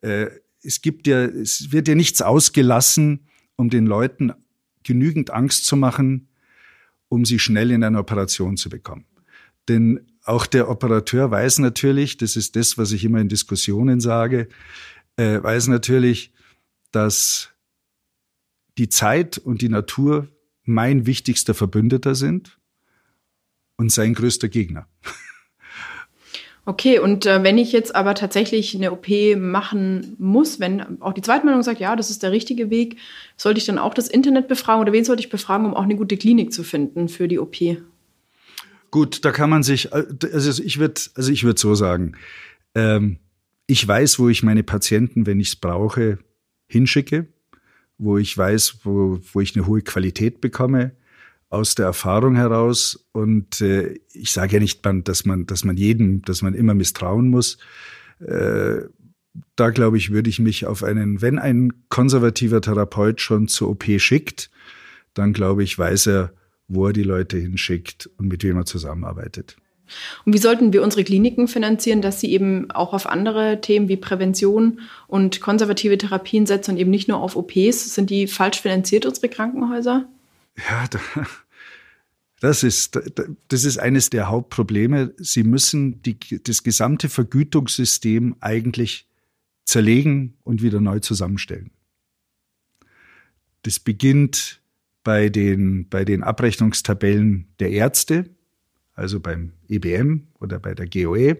[0.00, 0.28] Äh,
[0.62, 3.26] es gibt ja, es wird ja nichts ausgelassen,
[3.56, 4.32] um den Leuten
[4.84, 6.28] genügend Angst zu machen,
[7.10, 9.04] um sie schnell in eine Operation zu bekommen.
[9.68, 14.48] Denn auch der Operateur weiß natürlich, das ist das, was ich immer in Diskussionen sage,
[15.16, 16.32] äh, weiß natürlich,
[16.90, 17.50] dass
[18.78, 20.28] die Zeit und die Natur
[20.64, 22.58] mein wichtigster Verbündeter sind
[23.76, 24.86] und sein größter Gegner.
[26.68, 29.06] Okay, und äh, wenn ich jetzt aber tatsächlich eine OP
[29.36, 32.96] machen muss, wenn auch die Zweitmeinung sagt, ja, das ist der richtige Weg,
[33.36, 35.94] sollte ich dann auch das Internet befragen oder wen sollte ich befragen, um auch eine
[35.94, 37.56] gute Klinik zu finden für die OP?
[38.90, 42.16] Gut, da kann man sich, äh, also ich würde, also ich würde so sagen,
[42.74, 43.18] ähm,
[43.68, 46.18] ich weiß, wo ich meine Patienten, wenn ich es brauche,
[46.66, 47.28] hinschicke
[47.98, 50.92] wo ich weiß, wo, wo ich eine hohe Qualität bekomme
[51.48, 53.06] aus der Erfahrung heraus.
[53.12, 57.28] Und äh, ich sage ja nicht, dass man, dass man jedem, dass man immer misstrauen
[57.28, 57.58] muss.
[58.20, 58.82] Äh,
[59.54, 63.84] da glaube ich, würde ich mich auf einen, wenn ein konservativer Therapeut schon zur OP
[63.98, 64.50] schickt,
[65.14, 66.32] dann glaube ich, weiß er,
[66.68, 69.56] wo er die Leute hinschickt und mit wem er zusammenarbeitet.
[70.24, 73.96] Und wie sollten wir unsere Kliniken finanzieren, dass sie eben auch auf andere Themen wie
[73.96, 77.94] Prävention und konservative Therapien setzen und eben nicht nur auf OPs?
[77.94, 80.08] Sind die falsch finanziert, unsere Krankenhäuser?
[80.68, 80.84] Ja,
[82.40, 83.00] das ist,
[83.48, 85.14] das ist eines der Hauptprobleme.
[85.16, 89.06] Sie müssen die, das gesamte Vergütungssystem eigentlich
[89.64, 91.70] zerlegen und wieder neu zusammenstellen.
[93.62, 94.60] Das beginnt
[95.02, 98.28] bei den, bei den Abrechnungstabellen der Ärzte
[98.96, 101.36] also beim EBM oder bei der GOE.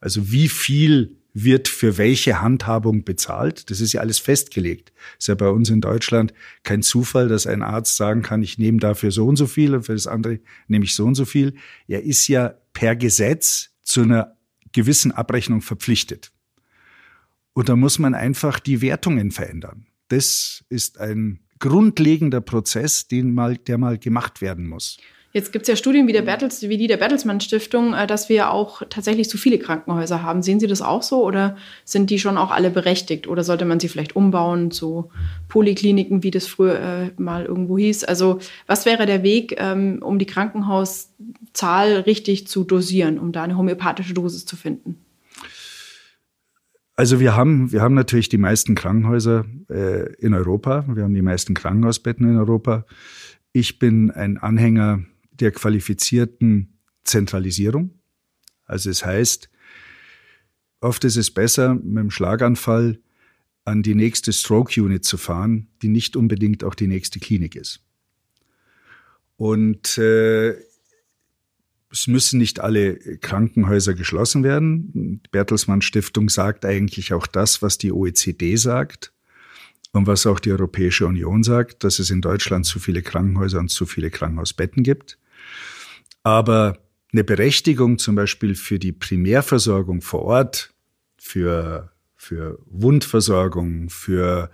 [0.00, 3.70] Also wie viel wird für welche Handhabung bezahlt.
[3.70, 4.92] Das ist ja alles festgelegt.
[5.18, 8.78] ist ja bei uns in Deutschland kein Zufall, dass ein Arzt sagen kann, ich nehme
[8.78, 11.54] dafür so und so viel und für das andere nehme ich so und so viel.
[11.88, 14.36] Er ist ja per Gesetz zu einer
[14.72, 16.32] gewissen Abrechnung verpflichtet.
[17.54, 19.86] Und da muss man einfach die Wertungen verändern.
[20.08, 24.98] Das ist ein grundlegender Prozess, den mal, der mal gemacht werden muss.
[25.34, 28.28] Jetzt gibt es ja Studien wie, der Bertels, wie die der Bertelsmann Stiftung, äh, dass
[28.28, 30.42] wir auch tatsächlich zu viele Krankenhäuser haben.
[30.42, 33.26] Sehen Sie das auch so oder sind die schon auch alle berechtigt?
[33.26, 35.10] Oder sollte man sie vielleicht umbauen zu
[35.48, 38.04] Polikliniken, wie das früher äh, mal irgendwo hieß?
[38.04, 43.56] Also was wäre der Weg, ähm, um die Krankenhauszahl richtig zu dosieren, um da eine
[43.56, 44.98] homöopathische Dosis zu finden?
[46.94, 50.84] Also wir haben, wir haben natürlich die meisten Krankenhäuser äh, in Europa.
[50.94, 52.84] Wir haben die meisten Krankenhausbetten in Europa.
[53.54, 55.04] Ich bin ein Anhänger
[55.42, 57.98] der qualifizierten Zentralisierung.
[58.64, 59.50] Also es heißt,
[60.80, 63.00] oft ist es besser, mit dem Schlaganfall
[63.64, 67.80] an die nächste Stroke Unit zu fahren, die nicht unbedingt auch die nächste Klinik ist.
[69.36, 70.54] Und äh,
[71.90, 75.20] es müssen nicht alle Krankenhäuser geschlossen werden.
[75.24, 79.12] Die Bertelsmann Stiftung sagt eigentlich auch das, was die OECD sagt
[79.92, 83.68] und was auch die Europäische Union sagt, dass es in Deutschland zu viele Krankenhäuser und
[83.68, 85.18] zu viele Krankenhausbetten gibt.
[86.22, 86.78] Aber
[87.12, 90.72] eine Berechtigung zum Beispiel für die Primärversorgung vor Ort,
[91.16, 94.50] für, für Wundversorgung, für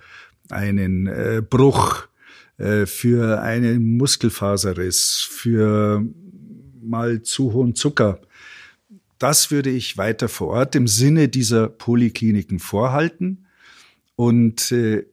[0.50, 2.08] einen äh, Bruch,
[2.56, 6.04] äh, für einen Muskelfaserriss, für
[6.80, 8.20] mal zu hohen Zucker,
[9.18, 13.46] das würde ich weiter vor Ort im Sinne dieser Polikliniken vorhalten.
[14.14, 15.06] Und äh,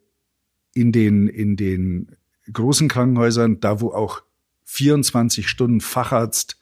[0.73, 2.15] in den, in den
[2.51, 4.21] großen Krankenhäusern, da wo auch
[4.65, 6.57] 24 Stunden Facharzt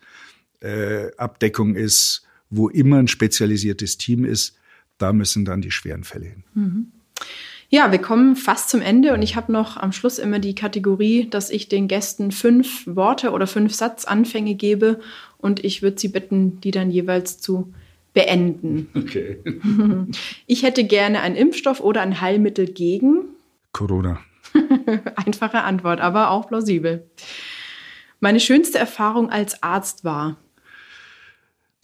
[0.62, 4.56] äh, Abdeckung ist, wo immer ein spezialisiertes Team ist,
[4.98, 6.44] da müssen dann die schweren Fälle hin.
[6.54, 6.92] Mhm.
[7.70, 11.28] Ja, wir kommen fast zum Ende und ich habe noch am Schluss immer die Kategorie,
[11.28, 15.00] dass ich den Gästen fünf Worte oder fünf Satzanfänge gebe
[15.40, 17.74] und ich würde sie bitten, die dann jeweils zu
[18.14, 18.90] beenden.
[18.96, 19.40] Okay.
[20.46, 23.24] Ich hätte gerne einen Impfstoff oder ein Heilmittel gegen
[23.72, 24.20] Corona.
[25.16, 27.08] Einfache Antwort, aber auch plausibel.
[28.24, 30.38] Meine schönste Erfahrung als Arzt war?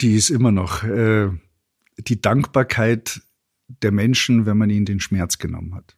[0.00, 1.28] Die ist immer noch äh,
[1.98, 3.20] die Dankbarkeit
[3.82, 5.94] der Menschen, wenn man ihnen den Schmerz genommen hat.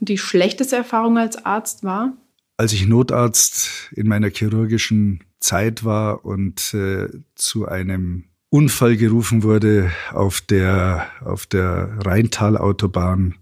[0.00, 2.16] Und die schlechteste Erfahrung als Arzt war?
[2.56, 9.92] Als ich Notarzt in meiner chirurgischen Zeit war und äh, zu einem Unfall gerufen wurde
[10.10, 13.34] auf der, auf der Rheintalautobahn,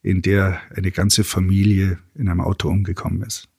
[0.00, 3.50] in der eine ganze Familie in einem Auto umgekommen ist.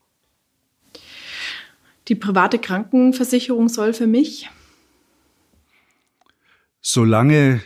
[2.08, 4.50] Die private Krankenversicherung soll für mich?
[6.82, 7.62] Solange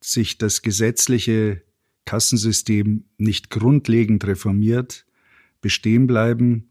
[0.00, 1.62] sich das gesetzliche
[2.06, 5.04] Kassensystem nicht grundlegend reformiert,
[5.60, 6.70] bestehen bleiben,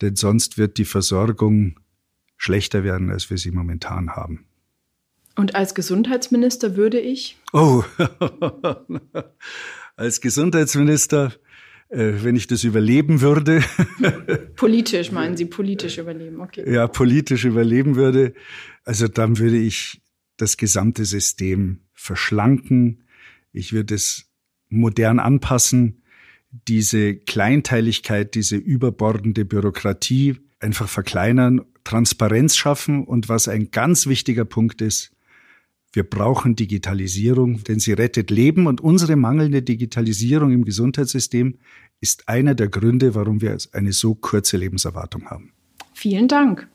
[0.00, 1.78] denn sonst wird die Versorgung
[2.36, 4.46] schlechter werden, als wir sie momentan haben.
[5.34, 7.36] Und als Gesundheitsminister würde ich?
[7.52, 7.84] Oh,
[9.96, 11.32] als Gesundheitsminister
[11.90, 13.62] wenn ich das überleben würde.
[14.56, 16.70] politisch meinen Sie, politisch überleben, okay.
[16.70, 18.34] Ja, politisch überleben würde.
[18.84, 20.02] Also dann würde ich
[20.36, 23.04] das gesamte System verschlanken.
[23.52, 24.30] Ich würde es
[24.68, 26.02] modern anpassen.
[26.50, 34.82] Diese Kleinteiligkeit, diese überbordende Bürokratie einfach verkleinern, Transparenz schaffen und was ein ganz wichtiger Punkt
[34.82, 35.12] ist,
[35.92, 41.58] wir brauchen Digitalisierung, denn sie rettet Leben und unsere mangelnde Digitalisierung im Gesundheitssystem
[42.00, 45.52] ist einer der Gründe, warum wir eine so kurze Lebenserwartung haben.
[45.94, 46.68] Vielen Dank.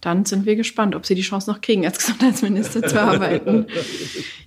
[0.00, 3.66] Dann sind wir gespannt, ob Sie die Chance noch kriegen, als Gesundheitsminister zu arbeiten.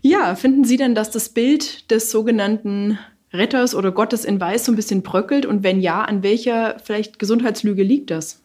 [0.01, 2.97] Ja, finden Sie denn, dass das Bild des sogenannten
[3.31, 5.45] Retters oder Gottes in Weiß so ein bisschen bröckelt?
[5.45, 8.41] Und wenn ja, an welcher vielleicht Gesundheitslüge liegt das?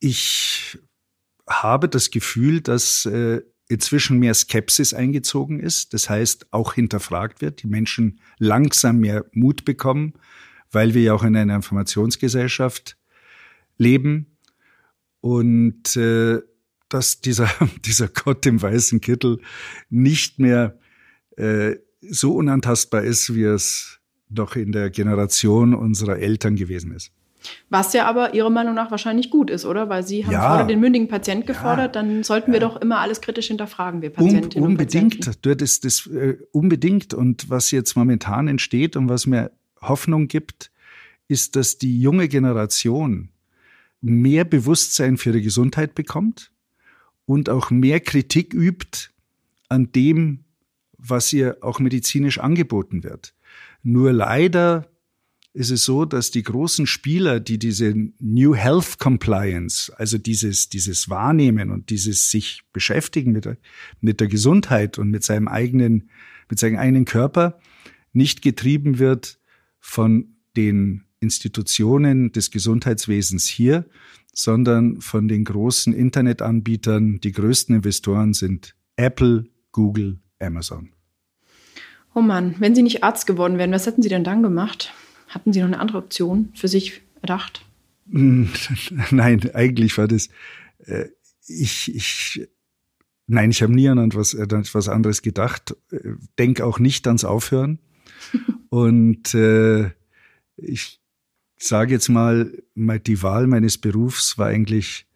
[0.00, 0.78] Ich
[1.48, 3.42] habe das Gefühl, dass äh,
[3.72, 5.94] inzwischen mehr Skepsis eingezogen ist.
[5.94, 10.12] Das heißt, auch hinterfragt wird, die Menschen langsam mehr Mut bekommen,
[10.70, 12.98] weil wir ja auch in einer Informationsgesellschaft
[13.78, 14.36] leben.
[15.20, 16.40] Und äh,
[16.90, 17.48] dass dieser,
[17.86, 19.40] dieser Gott im weißen Kittel
[19.88, 20.78] nicht mehr
[21.38, 27.10] äh, so unantastbar ist, wie es doch in der Generation unserer Eltern gewesen ist.
[27.70, 29.88] Was ja aber Ihrer Meinung nach wahrscheinlich gut ist, oder?
[29.88, 30.48] Weil Sie haben ja.
[30.48, 32.02] vorher den mündigen Patient gefordert, ja.
[32.02, 32.68] dann sollten wir ja.
[32.68, 35.58] doch immer alles kritisch hinterfragen, wir Patientinnen um, unbedingt, und Patienten.
[35.58, 37.14] Das, das, äh, unbedingt.
[37.14, 40.70] Und was jetzt momentan entsteht und was mir Hoffnung gibt,
[41.28, 43.30] ist, dass die junge Generation
[44.00, 46.52] mehr Bewusstsein für die Gesundheit bekommt
[47.24, 49.10] und auch mehr Kritik übt
[49.68, 50.44] an dem,
[50.98, 53.34] was ihr auch medizinisch angeboten wird.
[53.82, 54.91] Nur leider
[55.54, 61.10] ist es so, dass die großen Spieler, die diese New Health Compliance, also dieses, dieses
[61.10, 63.58] Wahrnehmen und dieses sich beschäftigen mit der,
[64.00, 66.08] mit der Gesundheit und mit seinem eigenen,
[66.48, 67.58] mit seinem eigenen Körper,
[68.12, 69.38] nicht getrieben wird
[69.78, 73.86] von den Institutionen des Gesundheitswesens hier,
[74.32, 77.20] sondern von den großen Internetanbietern.
[77.20, 80.90] Die größten Investoren sind Apple, Google, Amazon.
[82.14, 84.92] Oh Mann, wenn Sie nicht Arzt geworden wären, was hätten Sie denn dann gemacht?
[85.32, 87.64] Hatten Sie noch eine andere Option für sich erdacht?
[88.06, 90.28] Nein, eigentlich war das,
[90.84, 91.06] äh,
[91.46, 92.48] ich, ich,
[93.26, 95.76] nein, ich habe nie an etwas, etwas anderes gedacht,
[96.38, 97.78] denk auch nicht ans Aufhören.
[98.68, 99.90] Und äh,
[100.56, 101.00] ich
[101.56, 105.06] sage jetzt mal, die Wahl meines Berufs war eigentlich,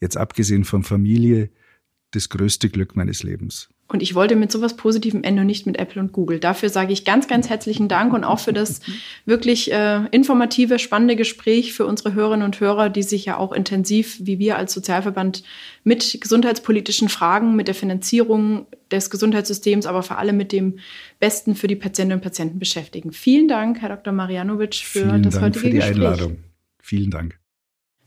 [0.00, 1.50] jetzt abgesehen von Familie,
[2.12, 3.68] das größte Glück meines Lebens.
[3.88, 6.40] Und ich wollte mit sowas Positivem enden und nicht mit Apple und Google.
[6.40, 8.80] Dafür sage ich ganz, ganz herzlichen Dank und auch für das
[9.26, 14.18] wirklich äh, informative, spannende Gespräch für unsere Hörerinnen und Hörer, die sich ja auch intensiv,
[14.20, 15.44] wie wir als Sozialverband,
[15.84, 20.80] mit gesundheitspolitischen Fragen, mit der Finanzierung des Gesundheitssystems, aber vor allem mit dem
[21.20, 23.12] Besten für die Patientinnen und Patienten beschäftigen.
[23.12, 24.12] Vielen Dank, Herr Dr.
[24.12, 25.96] Marianovic, für Vielen das Dank heutige für die Gespräch.
[25.96, 26.38] Einladung.
[26.80, 27.38] Vielen Dank.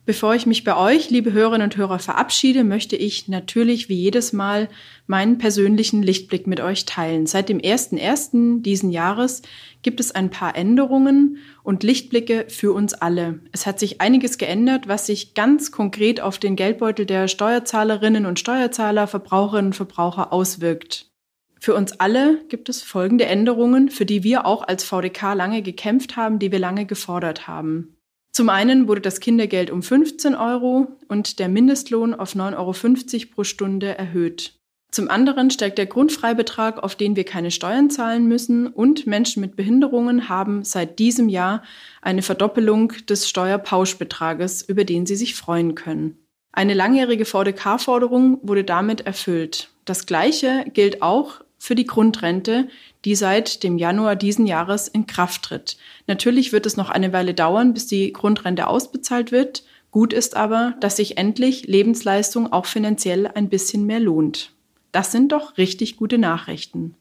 [0.10, 4.34] Bevor ich mich bei euch, liebe Hörerinnen und Hörer, verabschiede, möchte ich natürlich wie jedes
[4.34, 4.68] Mal
[5.05, 7.28] meinen persönlichen Lichtblick mit euch teilen.
[7.28, 8.64] Seit dem 1.1.
[8.64, 9.43] diesen Jahres
[9.84, 13.41] gibt es ein paar Änderungen und Lichtblicke für uns alle.
[13.51, 18.39] Es hat sich einiges geändert, was sich ganz konkret auf den Geldbeutel der Steuerzahlerinnen und
[18.39, 21.12] Steuerzahler, Verbraucherinnen und Verbraucher auswirkt.
[21.60, 26.16] Für uns alle gibt es folgende Änderungen, für die wir auch als VDK lange gekämpft
[26.18, 27.99] haben, die wir lange gefordert haben.
[28.40, 33.44] Zum einen wurde das Kindergeld um 15 Euro und der Mindestlohn auf 9,50 Euro pro
[33.44, 34.54] Stunde erhöht.
[34.92, 39.58] Zum anderen steigt der Grundfreibetrag, auf den wir keine Steuern zahlen müssen, und Menschen mit
[39.58, 41.64] Behinderungen haben seit diesem Jahr
[42.02, 46.18] eine Verdoppelung des Steuerpauschbetrages, über den sie sich freuen können.
[46.54, 49.70] Eine langjährige VDK-Forderung wurde damit erfüllt.
[49.84, 52.70] Das Gleiche gilt auch für die Grundrente,
[53.06, 55.78] die seit dem Januar diesen Jahres in Kraft tritt.
[56.08, 59.64] Natürlich wird es noch eine Weile dauern, bis die Grundrente ausbezahlt wird.
[59.91, 64.52] Gut ist aber, dass sich endlich Lebensleistung auch finanziell ein bisschen mehr lohnt.
[64.91, 66.95] Das sind doch richtig gute Nachrichten.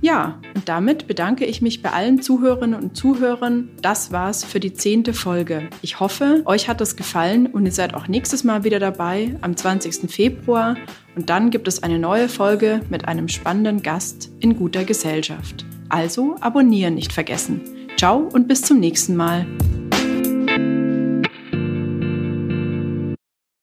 [0.00, 3.70] Ja, und damit bedanke ich mich bei allen Zuhörerinnen und Zuhörern.
[3.80, 5.68] Das war's für die zehnte Folge.
[5.82, 9.56] Ich hoffe, euch hat es gefallen und ihr seid auch nächstes Mal wieder dabei, am
[9.56, 10.10] 20.
[10.10, 10.76] Februar.
[11.14, 15.64] Und dann gibt es eine neue Folge mit einem spannenden Gast in guter Gesellschaft.
[15.88, 17.62] Also abonnieren nicht vergessen.
[17.96, 19.46] Ciao und bis zum nächsten Mal.